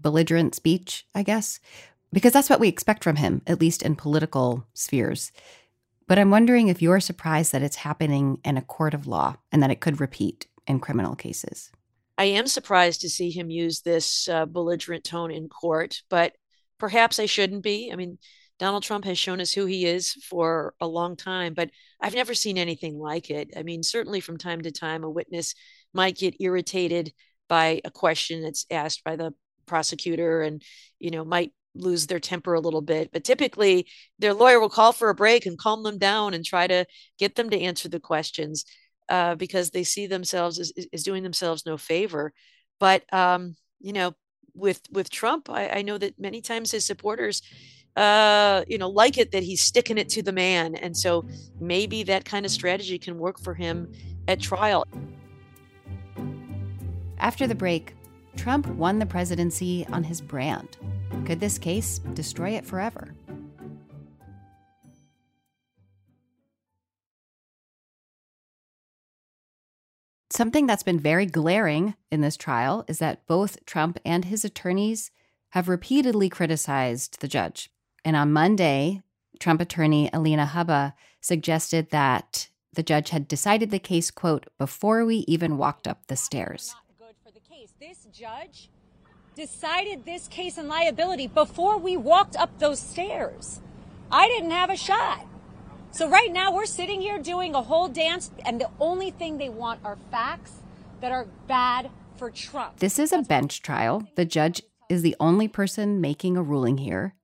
belligerent 0.00 0.54
speech, 0.54 1.04
I 1.16 1.24
guess, 1.24 1.58
because 2.12 2.32
that's 2.32 2.48
what 2.48 2.60
we 2.60 2.68
expect 2.68 3.02
from 3.02 3.16
him, 3.16 3.42
at 3.44 3.60
least 3.60 3.82
in 3.82 3.96
political 3.96 4.68
spheres. 4.72 5.32
But 6.08 6.18
I'm 6.18 6.30
wondering 6.30 6.68
if 6.68 6.80
you're 6.80 7.00
surprised 7.00 7.52
that 7.52 7.62
it's 7.62 7.76
happening 7.76 8.38
in 8.44 8.56
a 8.56 8.62
court 8.62 8.94
of 8.94 9.06
law 9.06 9.36
and 9.50 9.62
that 9.62 9.70
it 9.70 9.80
could 9.80 10.00
repeat 10.00 10.46
in 10.66 10.80
criminal 10.80 11.16
cases. 11.16 11.70
I 12.18 12.24
am 12.24 12.46
surprised 12.46 13.00
to 13.02 13.10
see 13.10 13.30
him 13.30 13.50
use 13.50 13.80
this 13.80 14.28
uh, 14.28 14.46
belligerent 14.46 15.04
tone 15.04 15.30
in 15.30 15.48
court, 15.48 16.02
but 16.08 16.32
perhaps 16.78 17.18
I 17.18 17.26
shouldn't 17.26 17.62
be. 17.62 17.90
I 17.92 17.96
mean, 17.96 18.18
Donald 18.58 18.84
Trump 18.84 19.04
has 19.04 19.18
shown 19.18 19.40
us 19.40 19.52
who 19.52 19.66
he 19.66 19.84
is 19.84 20.12
for 20.12 20.74
a 20.80 20.86
long 20.86 21.16
time, 21.16 21.52
but 21.52 21.70
I've 22.00 22.14
never 22.14 22.32
seen 22.32 22.56
anything 22.56 22.98
like 22.98 23.28
it. 23.30 23.50
I 23.56 23.62
mean, 23.62 23.82
certainly 23.82 24.20
from 24.20 24.38
time 24.38 24.62
to 24.62 24.70
time, 24.70 25.04
a 25.04 25.10
witness 25.10 25.54
might 25.92 26.16
get 26.16 26.40
irritated 26.40 27.12
by 27.48 27.80
a 27.84 27.90
question 27.90 28.42
that's 28.42 28.64
asked 28.70 29.04
by 29.04 29.16
the 29.16 29.34
prosecutor 29.66 30.40
and, 30.40 30.62
you 30.98 31.10
know, 31.10 31.24
might 31.24 31.52
lose 31.76 32.06
their 32.06 32.20
temper 32.20 32.54
a 32.54 32.60
little 32.60 32.82
bit. 32.82 33.10
But 33.12 33.24
typically, 33.24 33.86
their 34.18 34.34
lawyer 34.34 34.60
will 34.60 34.68
call 34.68 34.92
for 34.92 35.08
a 35.08 35.14
break 35.14 35.46
and 35.46 35.58
calm 35.58 35.82
them 35.82 35.98
down 35.98 36.34
and 36.34 36.44
try 36.44 36.66
to 36.66 36.86
get 37.18 37.34
them 37.34 37.50
to 37.50 37.60
answer 37.60 37.88
the 37.88 38.00
questions 38.00 38.64
uh, 39.08 39.34
because 39.34 39.70
they 39.70 39.84
see 39.84 40.06
themselves 40.06 40.58
as, 40.58 40.72
as 40.92 41.02
doing 41.02 41.22
themselves 41.22 41.66
no 41.66 41.76
favor. 41.76 42.32
But 42.80 43.12
um, 43.12 43.56
you 43.80 43.92
know, 43.92 44.14
with 44.54 44.80
with 44.90 45.10
Trump, 45.10 45.50
I, 45.50 45.68
I 45.68 45.82
know 45.82 45.98
that 45.98 46.18
many 46.18 46.40
times 46.40 46.70
his 46.70 46.86
supporters 46.86 47.42
uh, 47.96 48.62
you 48.68 48.76
know, 48.76 48.88
like 48.90 49.16
it 49.16 49.32
that 49.32 49.42
he's 49.42 49.62
sticking 49.62 49.96
it 49.98 50.08
to 50.10 50.22
the 50.22 50.32
man. 50.32 50.74
And 50.74 50.96
so 50.96 51.24
maybe 51.58 52.02
that 52.04 52.24
kind 52.24 52.44
of 52.44 52.52
strategy 52.52 52.98
can 52.98 53.18
work 53.18 53.40
for 53.40 53.54
him 53.54 53.90
at 54.28 54.38
trial. 54.38 54.86
After 57.18 57.46
the 57.46 57.54
break, 57.54 57.94
Trump 58.36 58.66
won 58.66 58.98
the 58.98 59.06
presidency 59.06 59.86
on 59.90 60.04
his 60.04 60.20
brand 60.20 60.76
Could 61.24 61.40
this 61.40 61.58
case 61.58 61.98
destroy 62.14 62.50
it 62.50 62.66
forever? 62.66 63.14
Something 70.30 70.66
that's 70.66 70.82
been 70.82 71.00
very 71.00 71.24
glaring 71.24 71.94
in 72.10 72.20
this 72.20 72.36
trial 72.36 72.84
is 72.88 72.98
that 72.98 73.26
both 73.26 73.64
Trump 73.64 73.98
and 74.04 74.26
his 74.26 74.44
attorneys 74.44 75.10
have 75.50 75.68
repeatedly 75.68 76.28
criticized 76.28 77.20
the 77.20 77.28
judge. 77.28 77.70
And 78.04 78.14
on 78.16 78.32
Monday, 78.32 79.02
Trump 79.40 79.60
attorney 79.60 80.10
Alina 80.12 80.50
Habba 80.52 80.92
suggested 81.20 81.90
that 81.90 82.48
the 82.72 82.82
judge 82.82 83.10
had 83.10 83.26
decided 83.26 83.70
the 83.70 83.78
case, 83.78 84.10
quote, 84.10 84.46
before 84.58 85.06
we 85.06 85.24
even 85.26 85.56
walked 85.56 85.88
up 85.88 86.06
the 86.06 86.16
stairs. 86.16 86.74
This 87.80 88.06
judge 88.12 88.70
decided 89.36 90.06
this 90.06 90.28
case 90.28 90.56
and 90.56 90.66
liability 90.66 91.26
before 91.26 91.76
we 91.76 91.94
walked 91.94 92.36
up 92.36 92.58
those 92.58 92.80
stairs. 92.80 93.60
I 94.10 94.28
didn't 94.28 94.50
have 94.50 94.70
a 94.70 94.76
shot. 94.76 95.26
So 95.90 96.08
right 96.08 96.32
now 96.32 96.54
we're 96.54 96.64
sitting 96.64 97.02
here 97.02 97.18
doing 97.18 97.54
a 97.54 97.60
whole 97.60 97.88
dance, 97.88 98.30
and 98.46 98.58
the 98.58 98.70
only 98.80 99.10
thing 99.10 99.36
they 99.36 99.50
want 99.50 99.80
are 99.84 99.98
facts 100.10 100.52
that 101.02 101.12
are 101.12 101.26
bad 101.46 101.90
for 102.16 102.30
Trump. 102.30 102.78
This 102.78 102.98
is 102.98 103.12
a 103.12 103.22
bench 103.22 103.60
trial. 103.60 104.08
The 104.16 104.24
judge 104.24 104.62
is 104.88 105.02
the 105.02 105.16
only 105.20 105.48
person 105.48 106.00
making 106.00 106.38
a 106.38 106.42
ruling 106.42 106.78
here. 106.78 107.14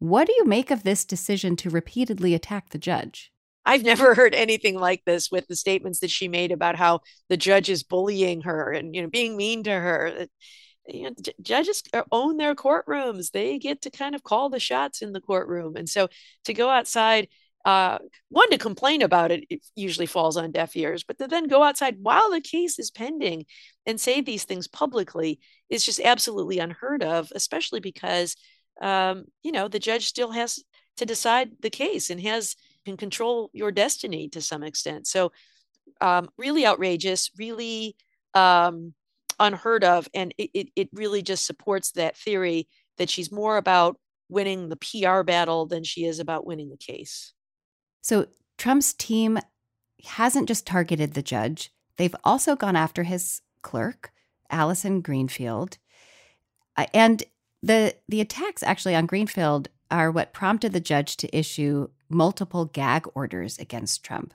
What 0.00 0.26
do 0.26 0.34
you 0.36 0.44
make 0.44 0.72
of 0.72 0.82
this 0.82 1.04
decision 1.04 1.54
to 1.56 1.70
repeatedly 1.70 2.34
attack 2.34 2.70
the 2.70 2.78
judge? 2.78 3.32
I've 3.64 3.84
never 3.84 4.14
heard 4.16 4.34
anything 4.34 4.78
like 4.78 5.04
this 5.04 5.30
with 5.30 5.46
the 5.46 5.56
statements 5.56 6.00
that 6.00 6.10
she 6.10 6.26
made 6.26 6.50
about 6.50 6.76
how 6.76 7.00
the 7.28 7.36
judge 7.36 7.68
is 7.68 7.84
bullying 7.84 8.42
her 8.42 8.72
and 8.72 8.94
you 8.96 9.02
know 9.02 9.08
being 9.08 9.36
mean 9.36 9.62
to 9.64 9.70
her. 9.70 10.26
You 10.88 11.04
know, 11.04 11.14
j- 11.20 11.32
judges 11.42 11.82
own 12.12 12.36
their 12.36 12.54
courtrooms; 12.54 13.30
they 13.32 13.58
get 13.58 13.82
to 13.82 13.90
kind 13.90 14.14
of 14.14 14.22
call 14.22 14.50
the 14.50 14.60
shots 14.60 15.02
in 15.02 15.12
the 15.12 15.20
courtroom, 15.20 15.76
and 15.76 15.88
so 15.88 16.08
to 16.44 16.54
go 16.54 16.70
outside 16.70 17.28
uh, 17.64 17.98
one 18.28 18.48
to 18.50 18.58
complain 18.58 19.02
about 19.02 19.32
it, 19.32 19.44
it 19.50 19.60
usually 19.74 20.06
falls 20.06 20.36
on 20.36 20.52
deaf 20.52 20.76
ears, 20.76 21.02
but 21.02 21.18
to 21.18 21.26
then 21.26 21.48
go 21.48 21.64
outside 21.64 21.96
while 22.00 22.30
the 22.30 22.40
case 22.40 22.78
is 22.78 22.92
pending 22.92 23.44
and 23.86 24.00
say 24.00 24.20
these 24.20 24.44
things 24.44 24.68
publicly 24.68 25.40
is 25.68 25.84
just 25.84 25.98
absolutely 26.00 26.60
unheard 26.60 27.02
of, 27.02 27.32
especially 27.34 27.80
because 27.80 28.36
um, 28.80 29.24
you 29.42 29.50
know 29.52 29.68
the 29.68 29.78
judge 29.80 30.06
still 30.06 30.30
has 30.30 30.62
to 30.98 31.06
decide 31.06 31.50
the 31.60 31.70
case 31.70 32.10
and 32.10 32.20
has 32.20 32.54
can 32.84 32.96
control 32.96 33.50
your 33.52 33.72
destiny 33.72 34.28
to 34.28 34.40
some 34.40 34.62
extent. 34.62 35.08
So 35.08 35.32
um, 36.00 36.28
really 36.36 36.66
outrageous, 36.66 37.30
really 37.38 37.96
um, 38.34 38.94
unheard 39.38 39.84
of, 39.84 40.08
and 40.14 40.34
it, 40.38 40.50
it 40.54 40.68
it 40.76 40.88
really 40.92 41.22
just 41.22 41.46
supports 41.46 41.92
that 41.92 42.16
theory 42.16 42.68
that 42.98 43.10
she's 43.10 43.30
more 43.32 43.56
about 43.56 43.98
winning 44.28 44.68
the 44.68 44.76
PR 44.76 45.22
battle 45.22 45.66
than 45.66 45.84
she 45.84 46.04
is 46.04 46.18
about 46.18 46.46
winning 46.46 46.70
the 46.70 46.76
case. 46.76 47.32
So 48.02 48.26
Trump's 48.58 48.92
team 48.92 49.38
hasn't 50.04 50.48
just 50.48 50.66
targeted 50.66 51.14
the 51.14 51.22
judge, 51.22 51.72
they've 51.96 52.16
also 52.24 52.56
gone 52.56 52.76
after 52.76 53.02
his 53.02 53.42
clerk, 53.62 54.12
Allison 54.50 55.00
Greenfield. 55.00 55.78
Uh, 56.76 56.86
and 56.94 57.24
the 57.62 57.96
the 58.08 58.20
attacks 58.20 58.62
actually 58.62 58.94
on 58.94 59.06
Greenfield 59.06 59.68
are 59.90 60.10
what 60.10 60.32
prompted 60.32 60.72
the 60.72 60.80
judge 60.80 61.16
to 61.16 61.36
issue 61.36 61.88
multiple 62.08 62.66
gag 62.66 63.06
orders 63.14 63.58
against 63.58 64.04
Trump. 64.04 64.34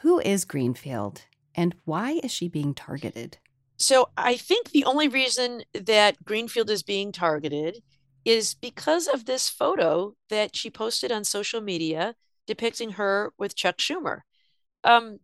Who 0.00 0.20
is 0.20 0.44
Greenfield 0.44 1.22
and 1.54 1.74
why 1.84 2.20
is 2.22 2.30
she 2.30 2.48
being 2.48 2.74
targeted? 2.74 3.38
So 3.78 4.08
I 4.16 4.36
think 4.36 4.70
the 4.70 4.84
only 4.84 5.08
reason 5.08 5.62
that 5.74 6.24
Greenfield 6.24 6.70
is 6.70 6.82
being 6.82 7.12
targeted 7.12 7.82
is 8.24 8.54
because 8.54 9.06
of 9.06 9.24
this 9.24 9.48
photo 9.48 10.14
that 10.30 10.56
she 10.56 10.70
posted 10.70 11.12
on 11.12 11.24
social 11.24 11.60
media 11.60 12.14
depicting 12.46 12.92
her 12.92 13.32
with 13.38 13.54
Chuck 13.54 13.78
Schumer. 13.78 14.20
Um, 14.84 15.18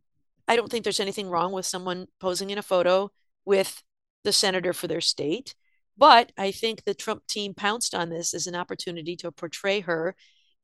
I 0.47 0.57
don't 0.57 0.71
think 0.71 0.85
there's 0.85 1.01
anything 1.01 1.29
wrong 1.29 1.53
with 1.53 1.67
someone 1.67 2.07
posing 2.21 2.51
in 2.51 2.59
a 2.59 2.63
photo 2.63 3.11
with 3.45 3.83
the 4.25 4.33
senator 4.33 4.73
for 4.73 4.87
their 4.87 5.01
state. 5.01 5.55
But 5.97 6.33
I 6.39 6.51
think 6.51 6.85
the 6.85 6.95
Trump 6.95 7.27
team 7.27 7.55
pounced 7.55 7.95
on 7.95 8.09
this 8.09 8.35
as 8.35 8.47
an 8.47 8.55
opportunity 8.55 9.17
to 9.17 9.33
portray 9.33 9.81
her 9.81 10.15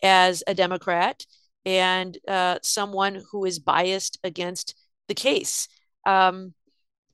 as 0.02 0.42
a 0.46 0.54
Democrat 0.54 1.24
and 1.64 2.16
uh, 2.26 2.58
someone 2.62 3.22
who 3.30 3.44
is 3.44 3.58
biased 3.58 4.18
against 4.24 4.74
the 5.06 5.14
case. 5.14 5.68
Um, 6.06 6.54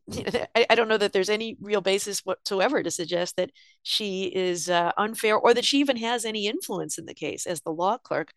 I, 0.54 0.66
I, 0.68 0.74
don't 0.74 0.88
know 0.88 0.98
that 0.98 1.12
there's 1.12 1.30
any 1.30 1.56
real 1.60 1.80
basis 1.80 2.20
whatsoever 2.20 2.82
to 2.82 2.90
suggest 2.90 3.36
that 3.36 3.50
she 3.82 4.24
is 4.24 4.68
uh, 4.68 4.92
unfair 4.98 5.36
or 5.36 5.54
that 5.54 5.64
she 5.64 5.78
even 5.78 5.96
has 5.96 6.24
any 6.24 6.46
influence 6.46 6.98
in 6.98 7.06
the 7.06 7.14
case 7.14 7.46
as 7.46 7.62
the 7.62 7.72
law 7.72 7.96
clerk 7.96 8.32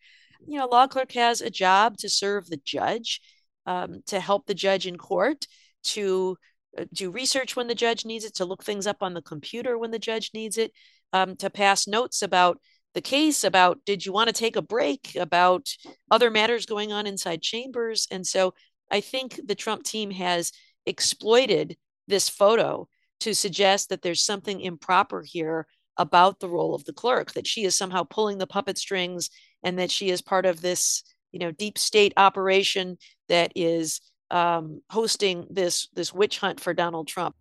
you 0.46 0.58
know, 0.58 0.66
law 0.66 0.86
clerk 0.86 1.12
has 1.12 1.40
a 1.40 1.50
job 1.50 1.96
to 1.98 2.08
serve 2.08 2.46
the 2.46 2.60
judge, 2.64 3.20
um, 3.66 4.02
to 4.06 4.20
help 4.20 4.46
the 4.46 4.54
judge 4.54 4.86
in 4.86 4.96
court, 4.96 5.46
to 5.84 6.36
uh, 6.78 6.84
do 6.92 7.10
research 7.10 7.56
when 7.56 7.66
the 7.66 7.74
judge 7.74 8.04
needs 8.04 8.24
it, 8.24 8.34
to 8.34 8.44
look 8.44 8.64
things 8.64 8.86
up 8.86 9.02
on 9.02 9.14
the 9.14 9.22
computer 9.22 9.78
when 9.78 9.90
the 9.90 9.98
judge 9.98 10.30
needs 10.34 10.58
it, 10.58 10.72
um, 11.12 11.36
to 11.36 11.50
pass 11.50 11.86
notes 11.86 12.22
about 12.22 12.60
the 12.94 13.00
case, 13.00 13.44
about 13.44 13.84
did 13.84 14.04
you 14.04 14.12
want 14.12 14.28
to 14.28 14.32
take 14.32 14.56
a 14.56 14.62
break, 14.62 15.14
about 15.16 15.68
other 16.10 16.30
matters 16.30 16.66
going 16.66 16.92
on 16.92 17.06
inside 17.06 17.42
chambers. 17.42 18.06
And 18.10 18.26
so 18.26 18.54
I 18.90 19.00
think 19.00 19.40
the 19.44 19.54
Trump 19.54 19.82
team 19.82 20.10
has 20.12 20.52
exploited 20.86 21.76
this 22.06 22.28
photo 22.28 22.88
to 23.20 23.34
suggest 23.34 23.88
that 23.88 24.02
there's 24.02 24.22
something 24.24 24.60
improper 24.60 25.22
here 25.22 25.66
about 25.96 26.38
the 26.38 26.48
role 26.48 26.74
of 26.74 26.84
the 26.84 26.92
clerk, 26.92 27.32
that 27.32 27.46
she 27.46 27.64
is 27.64 27.74
somehow 27.74 28.04
pulling 28.04 28.38
the 28.38 28.46
puppet 28.46 28.78
strings 28.78 29.30
and 29.62 29.78
that 29.78 29.90
she 29.90 30.10
is 30.10 30.22
part 30.22 30.46
of 30.46 30.60
this 30.60 31.02
you 31.32 31.38
know 31.38 31.50
deep 31.50 31.78
state 31.78 32.12
operation 32.16 32.96
that 33.28 33.52
is 33.54 34.00
um, 34.30 34.82
hosting 34.90 35.46
this 35.50 35.88
this 35.94 36.12
witch 36.12 36.38
hunt 36.38 36.60
for 36.60 36.74
Donald 36.74 37.08
Trump. 37.08 37.34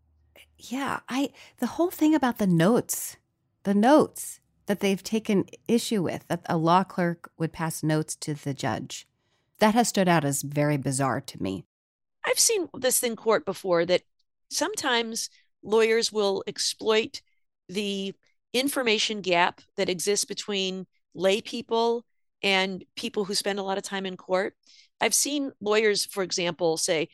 Yeah, 0.58 1.00
I 1.08 1.30
the 1.60 1.68
whole 1.68 1.92
thing 1.92 2.16
about 2.16 2.38
the 2.38 2.48
notes, 2.48 3.18
the 3.64 3.74
notes 3.74 4.40
that 4.66 4.80
they've 4.80 5.04
taken 5.04 5.46
issue 5.68 6.04
with 6.04 6.28
that 6.28 6.42
a 6.48 6.58
law 6.58 6.84
clerk 6.84 7.32
would 7.38 7.54
pass 7.54 7.84
notes 7.84 8.16
to 8.18 8.34
the 8.34 8.54
judge. 8.54 9.08
That 9.60 9.74
has 9.74 9.88
stood 9.88 10.08
out 10.08 10.26
as 10.26 10.42
very 10.42 10.78
bizarre 10.78 11.22
to 11.22 11.42
me. 11.42 11.66
I've 12.28 12.40
seen 12.40 12.68
this 12.78 13.02
in 13.04 13.16
court 13.16 13.46
before 13.46 13.86
that 13.86 14.02
sometimes 14.50 15.30
lawyers 15.64 16.12
will 16.12 16.44
exploit 16.46 17.22
the 17.70 18.14
information 18.54 19.22
gap 19.22 19.62
that 19.78 19.90
exists 19.90 20.26
between 20.26 20.86
lay 21.16 21.42
people 21.42 22.06
and 22.44 22.84
people 22.96 23.24
who 23.26 23.34
spend 23.34 23.60
a 23.60 23.64
lot 23.64 23.78
of 23.78 23.84
time 23.84 24.06
in 24.06 24.18
court. 24.18 24.56
I've 25.00 25.14
seen 25.14 25.52
lawyers, 25.62 26.06
for 26.06 26.22
example, 26.22 26.76
say, 26.76 27.08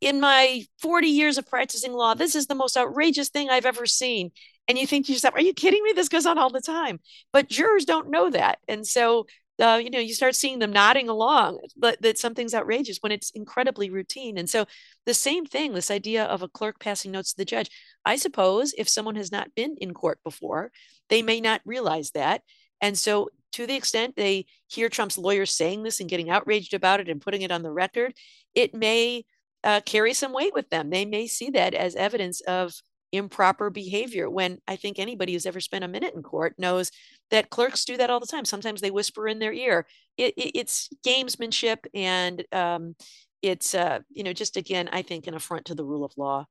in 0.00 0.18
my 0.18 0.64
40 0.78 1.08
years 1.08 1.38
of 1.38 1.46
practicing 1.46 1.92
law, 1.92 2.14
this 2.14 2.34
is 2.34 2.46
the 2.46 2.54
most 2.54 2.76
outrageous 2.76 3.28
thing 3.28 3.50
I've 3.50 3.66
ever 3.66 3.86
seen. 3.86 4.30
And 4.66 4.78
you 4.78 4.86
think 4.86 5.06
to 5.06 5.12
yourself, 5.12 5.34
are 5.34 5.42
you 5.42 5.52
kidding 5.52 5.82
me? 5.82 5.92
This 5.94 6.08
goes 6.08 6.26
on 6.26 6.38
all 6.38 6.50
the 6.50 6.60
time. 6.60 7.00
But 7.32 7.48
jurors 7.48 7.84
don't 7.84 8.10
know 8.10 8.30
that. 8.30 8.58
And 8.66 8.86
so, 8.86 9.26
uh, 9.60 9.80
you 9.82 9.90
know, 9.90 9.98
you 9.98 10.14
start 10.14 10.34
seeing 10.34 10.58
them 10.58 10.72
nodding 10.72 11.08
along, 11.08 11.60
but 11.76 12.00
that 12.02 12.18
something's 12.18 12.54
outrageous 12.54 12.98
when 13.00 13.12
it's 13.12 13.30
incredibly 13.30 13.90
routine. 13.90 14.38
And 14.38 14.48
so, 14.48 14.66
the 15.06 15.14
same 15.14 15.46
thing, 15.46 15.72
this 15.72 15.90
idea 15.90 16.24
of 16.24 16.42
a 16.42 16.48
clerk 16.48 16.80
passing 16.80 17.10
notes 17.12 17.32
to 17.32 17.36
the 17.38 17.44
judge. 17.44 17.70
I 18.04 18.16
suppose 18.16 18.74
if 18.76 18.88
someone 18.88 19.16
has 19.16 19.30
not 19.30 19.54
been 19.54 19.76
in 19.80 19.94
court 19.94 20.18
before, 20.24 20.72
they 21.08 21.22
may 21.22 21.40
not 21.40 21.60
realize 21.64 22.12
that. 22.12 22.42
And 22.80 22.98
so 22.98 23.28
to 23.52 23.66
the 23.66 23.74
extent 23.74 24.16
they 24.16 24.46
hear 24.68 24.88
Trump's 24.88 25.18
lawyers 25.18 25.50
saying 25.50 25.82
this 25.82 26.00
and 26.00 26.08
getting 26.08 26.30
outraged 26.30 26.74
about 26.74 27.00
it 27.00 27.08
and 27.08 27.20
putting 27.20 27.42
it 27.42 27.50
on 27.50 27.62
the 27.62 27.72
record, 27.72 28.14
it 28.54 28.74
may 28.74 29.24
uh, 29.64 29.80
carry 29.84 30.14
some 30.14 30.32
weight 30.32 30.54
with 30.54 30.70
them. 30.70 30.90
They 30.90 31.04
may 31.04 31.26
see 31.26 31.50
that 31.50 31.74
as 31.74 31.94
evidence 31.94 32.40
of 32.42 32.72
improper 33.12 33.70
behavior 33.70 34.28
when 34.30 34.58
I 34.68 34.76
think 34.76 34.98
anybody 34.98 35.32
who's 35.32 35.46
ever 35.46 35.60
spent 35.60 35.84
a 35.84 35.88
minute 35.88 36.14
in 36.14 36.22
court 36.22 36.54
knows 36.58 36.90
that 37.30 37.50
clerks 37.50 37.84
do 37.84 37.96
that 37.96 38.10
all 38.10 38.20
the 38.20 38.26
time. 38.26 38.44
Sometimes 38.44 38.80
they 38.80 38.90
whisper 38.90 39.26
in 39.26 39.38
their 39.38 39.52
ear. 39.52 39.86
It, 40.16 40.34
it, 40.36 40.58
it's 40.58 40.88
gamesmanship 41.06 41.86
and 41.94 42.44
um, 42.52 42.94
it's, 43.42 43.74
uh, 43.74 44.00
you 44.10 44.22
know, 44.22 44.32
just 44.32 44.56
again, 44.56 44.88
I 44.92 45.02
think 45.02 45.26
an 45.26 45.34
affront 45.34 45.66
to 45.66 45.74
the 45.74 45.84
rule 45.84 46.04
of 46.04 46.12
law. 46.16 46.46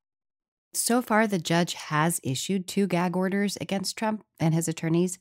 So 0.73 1.01
far, 1.01 1.25
the 1.25 1.39
judge 1.39 1.73
has 1.73 2.19
issued 2.23 2.67
two 2.67 2.87
gag 2.87 3.15
orders 3.15 3.57
against 3.59 3.97
Trump 3.97 4.23
and 4.39 4.53
his 4.53 4.67
attorneys. 4.67 5.17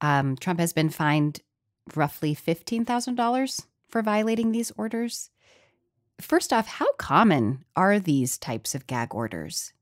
Um, 0.00 0.36
Trump 0.36 0.60
has 0.60 0.72
been 0.72 0.90
fined 0.90 1.40
roughly 1.94 2.34
$15,000 2.34 3.66
for 3.88 4.02
violating 4.02 4.52
these 4.52 4.72
orders. 4.76 5.30
First 6.20 6.52
off, 6.52 6.66
how 6.66 6.92
common 6.94 7.64
are 7.74 7.98
these 7.98 8.38
types 8.38 8.74
of 8.74 8.86
gag 8.86 9.14
orders? 9.14 9.73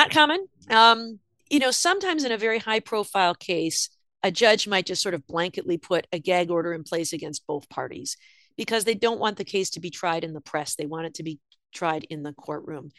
Not 0.00 0.10
common. 0.12 0.46
Um, 0.70 1.18
you 1.50 1.58
know, 1.58 1.70
sometimes 1.70 2.24
in 2.24 2.32
a 2.32 2.38
very 2.38 2.58
high 2.58 2.80
profile 2.80 3.34
case, 3.34 3.90
a 4.22 4.30
judge 4.30 4.66
might 4.66 4.86
just 4.86 5.02
sort 5.02 5.14
of 5.14 5.26
blanketly 5.26 5.80
put 5.80 6.06
a 6.10 6.18
gag 6.18 6.50
order 6.50 6.72
in 6.72 6.84
place 6.84 7.12
against 7.12 7.46
both 7.46 7.68
parties 7.68 8.16
because 8.56 8.84
they 8.84 8.94
don't 8.94 9.20
want 9.20 9.36
the 9.36 9.44
case 9.44 9.68
to 9.70 9.80
be 9.80 9.90
tried 9.90 10.24
in 10.24 10.32
the 10.32 10.40
press. 10.40 10.74
They 10.74 10.86
want 10.86 11.04
it 11.04 11.14
to 11.16 11.22
be 11.22 11.38
tried 11.74 12.04
in 12.04 12.22
the 12.22 12.32
courtroom. 12.32 12.92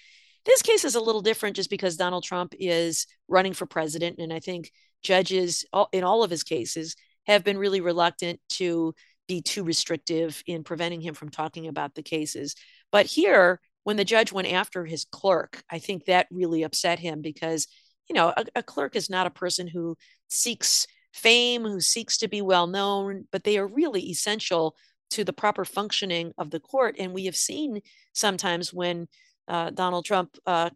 This 0.45 0.61
case 0.61 0.85
is 0.85 0.93
a 0.93 1.01
little 1.01 1.23
different 1.23 1.55
just 1.55 1.71
because 1.71 1.97
Donald 1.97 2.23
Trump 2.23 2.53
is 2.59 3.07
running 3.27 3.53
for 3.53 3.65
president. 3.65 4.19
And 4.19 4.31
I 4.31 4.37
think 4.39 4.71
judges 5.01 5.65
in 5.91 6.03
all 6.03 6.23
of 6.23 6.29
his 6.29 6.43
cases 6.43 6.95
have 7.25 7.43
been 7.43 7.57
really 7.57 7.81
reluctant 7.81 8.39
to 8.49 8.93
be 9.27 9.41
too 9.41 9.63
restrictive 9.63 10.43
in 10.45 10.63
preventing 10.63 11.01
him 11.01 11.15
from 11.15 11.29
talking 11.29 11.67
about 11.67 11.95
the 11.95 12.03
cases. 12.03 12.53
But 12.91 13.07
here, 13.07 13.59
when 13.83 13.97
the 13.97 14.05
judge 14.05 14.31
went 14.31 14.51
after 14.51 14.85
his 14.85 15.05
clerk, 15.05 15.63
I 15.69 15.79
think 15.79 16.05
that 16.05 16.27
really 16.31 16.63
upset 16.63 16.99
him 16.99 17.21
because, 17.21 17.67
you 18.09 18.15
know, 18.15 18.33
a, 18.35 18.45
a 18.57 18.63
clerk 18.63 18.95
is 18.95 19.09
not 19.09 19.27
a 19.27 19.31
person 19.31 19.67
who 19.67 19.97
seeks 20.29 20.87
fame, 21.13 21.63
who 21.63 21.79
seeks 21.79 22.17
to 22.19 22.27
be 22.27 22.41
well 22.41 22.67
known, 22.67 23.27
but 23.31 23.43
they 23.43 23.57
are 23.57 23.67
really 23.67 24.01
essential 24.09 24.75
to 25.11 25.23
the 25.23 25.33
proper 25.33 25.65
functioning 25.65 26.31
of 26.37 26.51
the 26.51 26.59
court. 26.59 26.95
And 26.97 27.13
we 27.13 27.25
have 27.25 27.35
seen 27.35 27.81
sometimes 28.13 28.73
when 28.73 29.07
uh, 29.47 29.71
Donald 29.71 30.05
Trump 30.05 30.37
uh, 30.45 30.69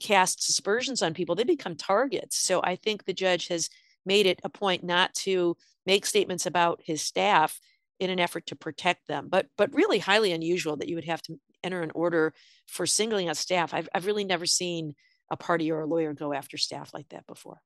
casts 0.00 0.48
aspersions 0.48 1.02
on 1.02 1.14
people, 1.14 1.34
they 1.34 1.44
become 1.44 1.76
targets. 1.76 2.38
So 2.38 2.60
I 2.62 2.76
think 2.76 3.04
the 3.04 3.12
judge 3.12 3.48
has 3.48 3.68
made 4.06 4.26
it 4.26 4.40
a 4.44 4.48
point 4.48 4.84
not 4.84 5.12
to 5.14 5.56
make 5.86 6.06
statements 6.06 6.46
about 6.46 6.80
his 6.82 7.02
staff 7.02 7.60
in 8.00 8.10
an 8.10 8.20
effort 8.20 8.46
to 8.46 8.56
protect 8.56 9.06
them. 9.06 9.28
But 9.28 9.46
but 9.56 9.74
really 9.74 9.98
highly 9.98 10.32
unusual 10.32 10.76
that 10.76 10.88
you 10.88 10.96
would 10.96 11.04
have 11.04 11.22
to 11.22 11.38
enter 11.64 11.82
an 11.82 11.92
order 11.94 12.34
for 12.66 12.86
singling 12.86 13.28
out 13.28 13.36
staff. 13.36 13.74
I've 13.74 13.88
I've 13.94 14.06
really 14.06 14.24
never 14.24 14.46
seen 14.46 14.94
a 15.30 15.36
party 15.36 15.70
or 15.70 15.80
a 15.80 15.86
lawyer 15.86 16.12
go 16.12 16.32
after 16.32 16.56
staff 16.56 16.92
like 16.92 17.08
that 17.10 17.26
before. 17.26 17.60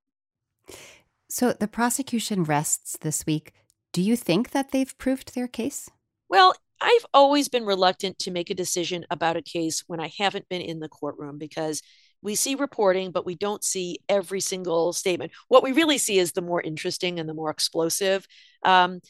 So 1.28 1.52
the 1.52 1.68
prosecution 1.68 2.44
rests 2.44 2.96
this 3.00 3.26
week. 3.26 3.52
Do 3.92 4.02
you 4.02 4.16
think 4.16 4.50
that 4.50 4.70
they've 4.70 4.96
proved 4.98 5.34
their 5.34 5.48
case? 5.48 5.90
Well, 6.28 6.54
I've 6.80 7.06
always 7.12 7.48
been 7.48 7.64
reluctant 7.64 8.18
to 8.20 8.30
make 8.30 8.50
a 8.50 8.54
decision 8.54 9.04
about 9.11 9.37
a 9.37 9.42
case 9.42 9.82
when 9.87 10.00
I 10.00 10.12
haven't 10.18 10.48
been 10.48 10.61
in 10.61 10.78
the 10.78 10.88
courtroom 10.88 11.38
because 11.38 11.82
we 12.22 12.34
see 12.34 12.54
reporting, 12.54 13.11
but 13.11 13.26
we 13.26 13.34
don't 13.34 13.64
see 13.64 13.98
every 14.08 14.40
single 14.40 14.92
statement. 14.92 15.32
What 15.48 15.62
we 15.62 15.72
really 15.72 15.98
see 15.98 16.18
is 16.18 16.32
the 16.32 16.42
more 16.42 16.61
interesting 16.61 17.18
and 17.18 17.28
the 17.28 17.34
more 17.34 17.50
explosive. 17.50 18.26
Um, 18.62 19.00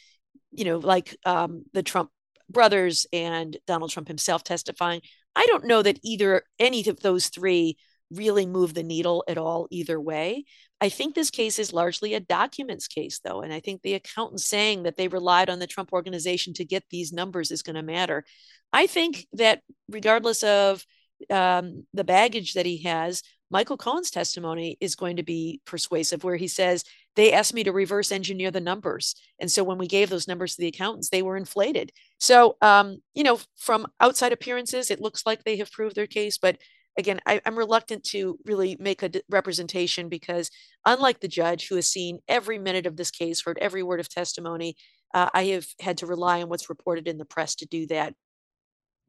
you 0.50 0.64
know, 0.64 0.78
like 0.78 1.16
um, 1.24 1.64
the 1.72 1.82
Trump 1.82 2.10
brothers 2.48 3.06
and 3.12 3.56
Donald 3.66 3.90
Trump 3.90 4.08
himself 4.08 4.44
testifying. 4.44 5.00
I 5.36 5.46
don't 5.46 5.66
know 5.66 5.82
that 5.82 6.00
either 6.02 6.42
any 6.58 6.86
of 6.88 7.00
those 7.00 7.28
three 7.28 7.76
really 8.10 8.46
move 8.46 8.74
the 8.74 8.82
needle 8.82 9.22
at 9.28 9.38
all 9.38 9.68
either 9.70 10.00
way. 10.00 10.44
I 10.80 10.88
think 10.88 11.14
this 11.14 11.30
case 11.30 11.58
is 11.58 11.72
largely 11.72 12.14
a 12.14 12.20
documents 12.20 12.88
case, 12.88 13.20
though. 13.22 13.42
And 13.42 13.52
I 13.52 13.60
think 13.60 13.82
the 13.82 13.94
accountant 13.94 14.40
saying 14.40 14.84
that 14.84 14.96
they 14.96 15.08
relied 15.08 15.50
on 15.50 15.58
the 15.58 15.66
Trump 15.66 15.92
organization 15.92 16.54
to 16.54 16.64
get 16.64 16.84
these 16.90 17.12
numbers 17.12 17.50
is 17.50 17.62
going 17.62 17.76
to 17.76 17.82
matter. 17.82 18.24
I 18.72 18.86
think 18.86 19.26
that 19.34 19.62
regardless 19.88 20.42
of 20.42 20.84
um, 21.30 21.84
the 21.92 22.04
baggage 22.04 22.54
that 22.54 22.66
he 22.66 22.82
has, 22.82 23.22
Michael 23.50 23.76
Cohen's 23.76 24.10
testimony 24.10 24.76
is 24.80 24.94
going 24.94 25.16
to 25.16 25.22
be 25.22 25.60
persuasive, 25.64 26.22
where 26.22 26.36
he 26.36 26.48
says, 26.48 26.84
They 27.16 27.32
asked 27.32 27.54
me 27.54 27.64
to 27.64 27.72
reverse 27.72 28.12
engineer 28.12 28.50
the 28.50 28.60
numbers. 28.60 29.14
And 29.38 29.50
so 29.50 29.64
when 29.64 29.78
we 29.78 29.86
gave 29.86 30.10
those 30.10 30.28
numbers 30.28 30.54
to 30.54 30.60
the 30.60 30.68
accountants, 30.68 31.08
they 31.08 31.22
were 31.22 31.36
inflated. 31.36 31.92
So, 32.18 32.56
um, 32.60 32.98
you 33.14 33.22
know, 33.22 33.40
from 33.56 33.86
outside 34.00 34.32
appearances, 34.32 34.90
it 34.90 35.00
looks 35.00 35.24
like 35.24 35.44
they 35.44 35.56
have 35.56 35.72
proved 35.72 35.96
their 35.96 36.06
case. 36.06 36.36
But 36.36 36.58
again, 36.98 37.20
I, 37.26 37.40
am 37.46 37.56
reluctant 37.56 38.04
to 38.04 38.38
really 38.44 38.76
make 38.78 39.02
a 39.02 39.10
representation 39.30 40.08
because, 40.08 40.50
unlike 40.84 41.20
the 41.20 41.28
judge 41.28 41.68
who 41.68 41.76
has 41.76 41.90
seen 41.90 42.18
every 42.28 42.58
minute 42.58 42.86
of 42.86 42.96
this 42.96 43.10
case, 43.10 43.42
heard 43.42 43.58
every 43.60 43.82
word 43.82 44.00
of 44.00 44.10
testimony, 44.10 44.76
uh, 45.14 45.30
I 45.32 45.44
have 45.46 45.66
had 45.80 45.98
to 45.98 46.06
rely 46.06 46.42
on 46.42 46.50
what's 46.50 46.68
reported 46.68 47.08
in 47.08 47.16
the 47.16 47.24
press 47.24 47.54
to 47.56 47.66
do 47.66 47.86
that. 47.86 48.14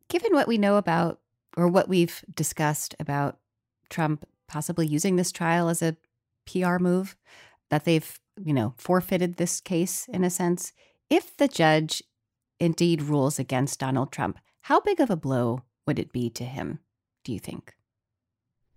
Given 0.08 0.34
what 0.34 0.48
we 0.48 0.58
know 0.58 0.78
about, 0.78 1.20
or 1.58 1.68
what 1.68 1.90
we've 1.90 2.24
discussed 2.34 2.96
about 3.00 3.38
Trump 3.90 4.26
possibly 4.48 4.88
using 4.88 5.16
this 5.16 5.32
trial 5.32 5.70
as 5.70 5.82
a 5.82 5.96
PR 6.46 6.78
move, 6.80 7.16
that 7.70 7.86
they've, 7.86 8.20
you 8.44 8.54
know, 8.54 8.74
forfeited 8.78 9.36
this 9.36 9.62
case 9.62 10.08
in 10.12 10.24
a 10.24 10.30
sense. 10.30 10.74
If 11.10 11.38
the 11.38 11.48
judge 11.48 12.04
indeed 12.60 13.02
rules 13.02 13.40
against 13.40 13.80
Donald 13.80 14.12
Trump, 14.12 14.40
how 14.62 14.80
big 14.80 15.00
of 15.00 15.10
a 15.10 15.16
blow 15.16 15.64
would 15.86 16.00
it 16.00 16.12
be 16.12 16.30
to 16.32 16.44
him, 16.44 16.80
do 17.24 17.32
you 17.32 17.40
think? 17.40 17.74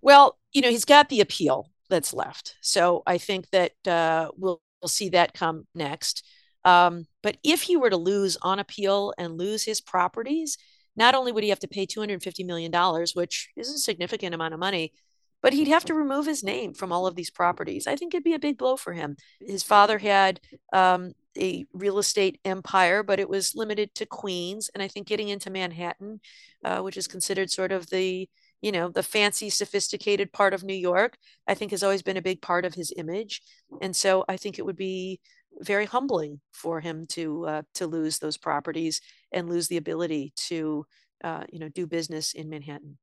Well, 0.01 0.37
you 0.51 0.61
know, 0.61 0.69
he's 0.69 0.85
got 0.85 1.09
the 1.09 1.21
appeal 1.21 1.69
that's 1.89 2.13
left. 2.13 2.55
So 2.61 3.03
I 3.05 3.17
think 3.17 3.49
that 3.49 3.87
uh, 3.87 4.31
we'll, 4.37 4.61
we'll 4.81 4.89
see 4.89 5.09
that 5.09 5.33
come 5.33 5.67
next. 5.75 6.25
Um, 6.65 7.07
but 7.21 7.37
if 7.43 7.63
he 7.63 7.75
were 7.75 7.89
to 7.89 7.97
lose 7.97 8.37
on 8.41 8.59
appeal 8.59 9.13
and 9.17 9.37
lose 9.37 9.63
his 9.63 9.81
properties, 9.81 10.57
not 10.95 11.15
only 11.15 11.31
would 11.31 11.43
he 11.43 11.49
have 11.49 11.59
to 11.59 11.67
pay 11.67 11.85
$250 11.85 12.45
million, 12.45 12.71
which 13.13 13.49
is 13.55 13.69
a 13.69 13.77
significant 13.77 14.35
amount 14.35 14.53
of 14.53 14.59
money, 14.59 14.93
but 15.41 15.53
he'd 15.53 15.67
have 15.67 15.85
to 15.85 15.93
remove 15.93 16.25
his 16.25 16.43
name 16.43 16.73
from 16.73 16.91
all 16.91 17.05
of 17.05 17.15
these 17.15 17.29
properties. 17.29 17.85
I 17.85 17.95
think 17.95 18.13
it'd 18.13 18.23
be 18.23 18.33
a 18.33 18.39
big 18.39 18.57
blow 18.57 18.77
for 18.77 18.93
him. 18.93 19.17
His 19.41 19.61
father 19.61 19.97
had 19.97 20.39
um, 20.71 21.11
a 21.37 21.65
real 21.73 21.99
estate 21.99 22.39
empire, 22.45 23.03
but 23.03 23.19
it 23.19 23.29
was 23.29 23.53
limited 23.53 23.93
to 23.95 24.05
Queens. 24.05 24.69
And 24.73 24.81
I 24.81 24.87
think 24.87 25.05
getting 25.05 25.29
into 25.29 25.49
Manhattan, 25.49 26.21
uh, 26.63 26.79
which 26.79 26.95
is 26.95 27.07
considered 27.07 27.51
sort 27.51 27.73
of 27.73 27.89
the 27.89 28.29
you 28.61 28.71
know 28.71 28.87
the 28.87 29.03
fancy 29.03 29.49
sophisticated 29.49 30.31
part 30.31 30.53
of 30.53 30.63
new 30.63 30.73
york 30.73 31.17
i 31.47 31.53
think 31.53 31.71
has 31.71 31.83
always 31.83 32.01
been 32.01 32.15
a 32.15 32.21
big 32.21 32.41
part 32.41 32.63
of 32.63 32.73
his 32.73 32.93
image 32.95 33.41
and 33.81 33.93
so 33.93 34.23
i 34.29 34.37
think 34.37 34.57
it 34.57 34.65
would 34.65 34.77
be 34.77 35.19
very 35.59 35.85
humbling 35.85 36.41
for 36.51 36.81
him 36.81 37.05
to 37.07 37.45
uh, 37.45 37.61
to 37.75 37.87
lose 37.87 38.19
those 38.19 38.37
properties 38.37 39.01
and 39.31 39.49
lose 39.49 39.67
the 39.67 39.77
ability 39.77 40.33
to 40.47 40.85
uh, 41.23 41.43
you 41.51 41.59
know 41.59 41.69
do 41.69 41.87
business 41.87 42.33
in 42.33 42.49
Manhattan. 42.49 42.97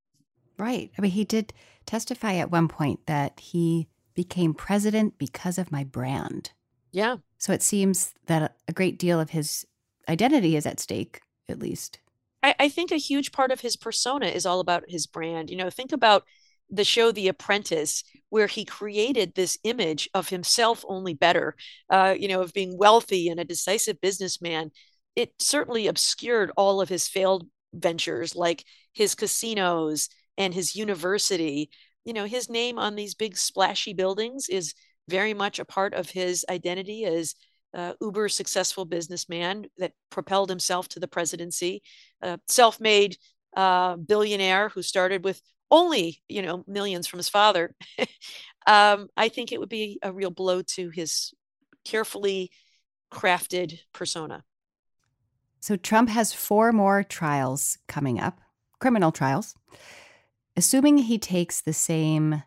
Right. 0.58 0.90
I 0.98 1.00
mean, 1.00 1.12
he 1.12 1.24
did 1.24 1.54
testify 1.86 2.34
at 2.34 2.50
one 2.50 2.68
point 2.68 3.06
that 3.06 3.40
he 3.40 3.88
became 4.14 4.52
president 4.52 5.16
because 5.16 5.56
of 5.56 5.72
my 5.72 5.84
brand. 5.84 6.50
Yeah. 6.92 7.16
So 7.38 7.52
it 7.52 7.62
seems 7.62 8.14
that 8.26 8.56
a 8.68 8.72
great 8.72 8.98
deal 8.98 9.18
of 9.18 9.30
his 9.30 9.66
identity 10.08 10.56
is 10.56 10.66
at 10.66 10.80
stake, 10.80 11.22
at 11.48 11.58
least. 11.58 12.00
I, 12.42 12.54
I 12.58 12.68
think 12.68 12.90
a 12.90 12.96
huge 12.96 13.32
part 13.32 13.50
of 13.50 13.60
his 13.60 13.76
persona 13.76 14.26
is 14.26 14.44
all 14.44 14.60
about 14.60 14.84
his 14.88 15.06
brand. 15.06 15.48
You 15.48 15.56
know, 15.56 15.70
think 15.70 15.92
about 15.92 16.24
the 16.70 16.84
show 16.84 17.12
The 17.12 17.28
Apprentice, 17.28 18.04
where 18.28 18.46
he 18.46 18.64
created 18.64 19.34
this 19.34 19.58
image 19.64 20.08
of 20.14 20.28
himself 20.28 20.84
only 20.88 21.14
better, 21.14 21.56
uh, 21.90 22.14
you 22.18 22.28
know, 22.28 22.42
of 22.42 22.52
being 22.52 22.78
wealthy 22.78 23.28
and 23.28 23.40
a 23.40 23.44
decisive 23.44 24.00
businessman. 24.00 24.70
It 25.16 25.32
certainly 25.38 25.88
obscured 25.88 26.52
all 26.56 26.80
of 26.80 26.88
his 26.88 27.08
failed 27.08 27.46
ventures, 27.74 28.36
like 28.36 28.64
his 28.92 29.14
casinos 29.14 30.08
and 30.38 30.54
his 30.54 30.76
university. 30.76 31.70
You 32.04 32.12
know, 32.12 32.24
his 32.24 32.48
name 32.48 32.78
on 32.78 32.94
these 32.94 33.14
big 33.14 33.36
splashy 33.36 33.92
buildings 33.92 34.48
is 34.48 34.74
very 35.08 35.34
much 35.34 35.58
a 35.58 35.64
part 35.64 35.92
of 35.94 36.10
his 36.10 36.44
identity 36.48 37.04
as 37.04 37.34
uh, 37.74 37.94
uber 38.00 38.28
successful 38.28 38.84
businessman 38.84 39.66
that 39.78 39.92
propelled 40.10 40.48
himself 40.48 40.88
to 40.88 41.00
the 41.00 41.08
presidency, 41.08 41.82
uh, 42.22 42.36
self-made 42.48 43.16
uh, 43.56 43.96
billionaire 43.96 44.68
who 44.68 44.82
started 44.82 45.24
with 45.24 45.40
only 45.70 46.22
you 46.28 46.42
know 46.42 46.64
millions 46.66 47.06
from 47.06 47.18
his 47.18 47.28
father 47.28 47.74
um, 48.66 49.08
i 49.16 49.28
think 49.28 49.52
it 49.52 49.60
would 49.60 49.68
be 49.68 49.98
a 50.02 50.12
real 50.12 50.30
blow 50.30 50.62
to 50.62 50.90
his 50.90 51.32
carefully 51.84 52.50
crafted 53.10 53.80
persona. 53.92 54.44
So 55.60 55.76
trump 55.76 56.08
has 56.08 56.32
four 56.32 56.72
more 56.72 57.02
trials 57.02 57.78
coming 57.88 58.20
up 58.20 58.40
criminal 58.78 59.12
trials. 59.12 59.54
Assuming 60.56 60.98
he 60.98 61.18
takes 61.18 61.60
the 61.60 61.72
same 61.72 62.42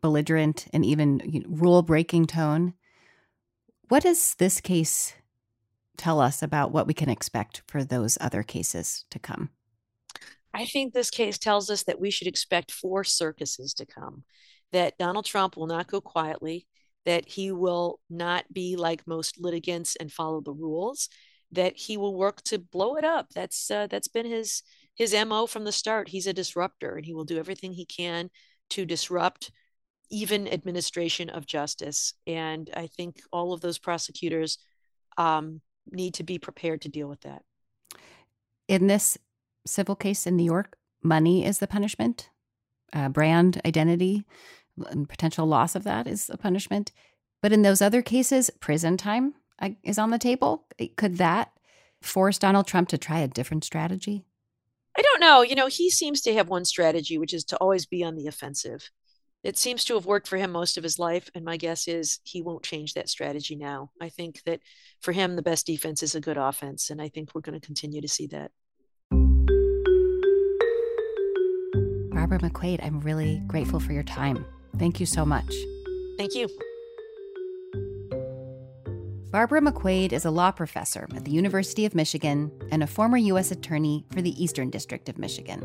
belligerent 0.00 0.66
and 0.72 0.84
even 0.84 1.20
you 1.24 1.40
know, 1.40 1.46
rule 1.50 1.82
breaking 1.82 2.26
tone 2.26 2.74
what 3.88 4.02
does 4.02 4.34
this 4.34 4.60
case 4.60 5.14
tell 5.96 6.20
us 6.20 6.42
about 6.42 6.70
what 6.70 6.86
we 6.86 6.94
can 6.94 7.08
expect 7.08 7.62
for 7.66 7.82
those 7.82 8.18
other 8.20 8.42
cases 8.42 9.04
to 9.10 9.18
come 9.18 9.50
I 10.54 10.64
think 10.64 10.92
this 10.92 11.10
case 11.10 11.38
tells 11.38 11.70
us 11.70 11.84
that 11.84 12.00
we 12.00 12.10
should 12.10 12.26
expect 12.26 12.72
four 12.72 13.04
circuses 13.04 13.74
to 13.74 13.86
come, 13.86 14.24
that 14.72 14.98
Donald 14.98 15.24
Trump 15.24 15.56
will 15.56 15.66
not 15.66 15.88
go 15.88 16.00
quietly, 16.00 16.66
that 17.04 17.28
he 17.28 17.52
will 17.52 18.00
not 18.10 18.44
be 18.52 18.76
like 18.76 19.06
most 19.06 19.40
litigants 19.40 19.96
and 19.96 20.12
follow 20.12 20.40
the 20.40 20.52
rules, 20.52 21.08
that 21.52 21.76
he 21.76 21.96
will 21.96 22.16
work 22.16 22.42
to 22.42 22.58
blow 22.58 22.96
it 22.96 23.04
up. 23.04 23.28
That's 23.34 23.70
uh, 23.70 23.86
that's 23.86 24.08
been 24.08 24.26
his 24.26 24.62
his 24.94 25.14
MO 25.14 25.46
from 25.46 25.64
the 25.64 25.72
start. 25.72 26.08
He's 26.08 26.26
a 26.26 26.32
disruptor 26.32 26.96
and 26.96 27.06
he 27.06 27.14
will 27.14 27.24
do 27.24 27.38
everything 27.38 27.72
he 27.72 27.86
can 27.86 28.30
to 28.70 28.84
disrupt 28.84 29.50
even 30.10 30.48
administration 30.48 31.30
of 31.30 31.46
justice. 31.46 32.14
And 32.26 32.70
I 32.74 32.88
think 32.88 33.20
all 33.32 33.52
of 33.52 33.60
those 33.60 33.78
prosecutors 33.78 34.58
um, 35.16 35.60
need 35.90 36.14
to 36.14 36.24
be 36.24 36.38
prepared 36.38 36.82
to 36.82 36.88
deal 36.88 37.08
with 37.08 37.20
that. 37.22 37.42
In 38.66 38.86
this 38.86 39.16
civil 39.68 39.94
case 39.96 40.26
in 40.26 40.36
New 40.36 40.44
York, 40.44 40.76
money 41.02 41.44
is 41.44 41.58
the 41.58 41.66
punishment, 41.66 42.30
uh, 42.92 43.08
brand 43.08 43.60
identity, 43.64 44.24
and 44.90 45.08
potential 45.08 45.46
loss 45.46 45.74
of 45.74 45.84
that 45.84 46.06
is 46.06 46.30
a 46.30 46.36
punishment. 46.36 46.92
But 47.42 47.52
in 47.52 47.62
those 47.62 47.80
other 47.82 48.02
cases, 48.02 48.50
prison 48.60 48.96
time 48.96 49.34
uh, 49.60 49.70
is 49.82 49.98
on 49.98 50.10
the 50.10 50.18
table. 50.18 50.66
Could 50.96 51.18
that 51.18 51.52
force 52.00 52.38
Donald 52.38 52.66
Trump 52.66 52.88
to 52.88 52.98
try 52.98 53.18
a 53.20 53.28
different 53.28 53.64
strategy? 53.64 54.24
I 54.96 55.02
don't 55.02 55.20
know. 55.20 55.42
You 55.42 55.54
know, 55.54 55.68
he 55.68 55.90
seems 55.90 56.20
to 56.22 56.34
have 56.34 56.48
one 56.48 56.64
strategy, 56.64 57.18
which 57.18 57.34
is 57.34 57.44
to 57.44 57.56
always 57.58 57.86
be 57.86 58.02
on 58.02 58.16
the 58.16 58.26
offensive. 58.26 58.90
it 59.44 59.56
seems 59.56 59.84
to 59.84 59.94
have 59.94 60.06
worked 60.06 60.26
for 60.26 60.36
him 60.36 60.50
most 60.50 60.76
of 60.76 60.82
his 60.82 60.98
life. 60.98 61.30
And 61.34 61.44
my 61.44 61.56
guess 61.56 61.86
is 61.86 62.18
he 62.24 62.42
won't 62.42 62.64
change 62.64 62.94
that 62.94 63.08
strategy 63.08 63.54
now. 63.54 63.90
I 64.00 64.08
think 64.08 64.42
that 64.44 64.60
for 65.00 65.12
him, 65.12 65.36
the 65.36 65.42
best 65.42 65.66
defense 65.66 66.02
is 66.02 66.14
a 66.14 66.20
good 66.20 66.36
offense. 66.36 66.90
And 66.90 67.00
I 67.00 67.08
think 67.08 67.34
we're 67.34 67.40
going 67.40 67.58
to 67.58 67.64
continue 67.64 68.00
to 68.00 68.08
see 68.08 68.26
that. 68.28 68.50
Barbara 72.28 72.50
McQuade, 72.50 72.84
I'm 72.84 73.00
really 73.00 73.42
grateful 73.46 73.80
for 73.80 73.92
your 73.92 74.02
time. 74.02 74.44
Thank 74.76 75.00
you 75.00 75.06
so 75.06 75.24
much. 75.24 75.54
Thank 76.18 76.34
you. 76.34 76.48
Barbara 79.30 79.62
McQuade 79.62 80.12
is 80.12 80.26
a 80.26 80.30
law 80.30 80.50
professor 80.50 81.08
at 81.14 81.24
the 81.24 81.30
University 81.30 81.86
of 81.86 81.94
Michigan 81.94 82.52
and 82.70 82.82
a 82.82 82.86
former 82.86 83.16
U.S. 83.16 83.50
Attorney 83.50 84.04
for 84.10 84.20
the 84.20 84.42
Eastern 84.42 84.68
District 84.68 85.08
of 85.08 85.18
Michigan. 85.18 85.62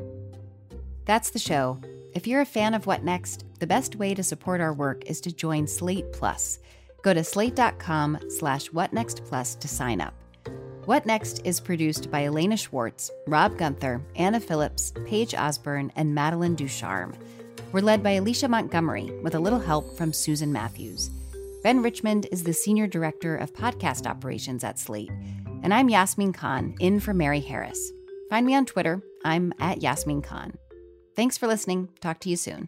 That's 1.06 1.32
the 1.32 1.40
show. 1.40 1.82
If 2.14 2.28
you're 2.28 2.42
a 2.42 2.46
fan 2.46 2.74
of 2.74 2.86
What 2.86 3.04
Next, 3.04 3.44
the 3.60 3.68
best 3.68 3.96
way 3.98 4.14
to 4.14 4.24
support 4.24 4.62
our 4.62 4.74
work 4.74 5.04
is 5.06 5.20
to 5.22 5.34
join 5.34 5.68
Slate 5.68 6.14
Plus. 6.14 6.60
Go 7.02 7.14
to 7.14 7.24
slate.com 7.24 8.20
slash 8.30 8.70
whatnextplus 8.70 9.60
to 9.60 9.68
sign 9.68 10.00
up. 10.00 10.14
What 10.86 11.06
Next 11.06 11.40
is 11.46 11.62
produced 11.62 12.12
by 12.12 12.26
Elena 12.26 12.58
Schwartz, 12.58 13.10
Rob 13.26 13.58
Gunther, 13.58 14.02
Anna 14.18 14.38
Phillips, 14.42 14.92
Paige 15.06 15.34
Osborne, 15.34 15.94
and 15.96 16.14
Madeline 16.14 16.56
Ducharme. 16.56 17.14
We're 17.72 17.80
led 17.80 18.04
by 18.04 18.12
Alicia 18.12 18.50
Montgomery 18.50 19.10
with 19.24 19.34
a 19.34 19.40
little 19.40 19.60
help 19.62 19.96
from 19.96 20.12
Susan 20.12 20.52
Matthews. 20.52 21.10
Ben 21.64 21.82
Richmond 21.82 22.28
is 22.34 22.44
the 22.44 22.52
Senior 22.52 22.88
Director 22.88 23.38
of 23.38 23.54
Podcast 23.54 24.06
Operations 24.08 24.66
at 24.66 24.78
Slate. 24.78 25.12
And 25.64 25.74
I'm 25.74 25.88
Yasmin 25.88 26.34
Khan, 26.34 26.76
in 26.82 27.00
for 27.00 27.14
Mary 27.14 27.40
Harris. 27.40 27.94
Find 28.30 28.46
me 28.46 28.54
on 28.54 28.66
Twitter. 28.66 29.02
I'm 29.24 29.54
at 29.60 29.82
Yasmin 29.82 30.22
Khan. 30.22 30.58
Thanks 31.16 31.38
for 31.38 31.48
listening. 31.48 31.88
Talk 32.02 32.20
to 32.20 32.30
you 32.30 32.36
soon. 32.36 32.68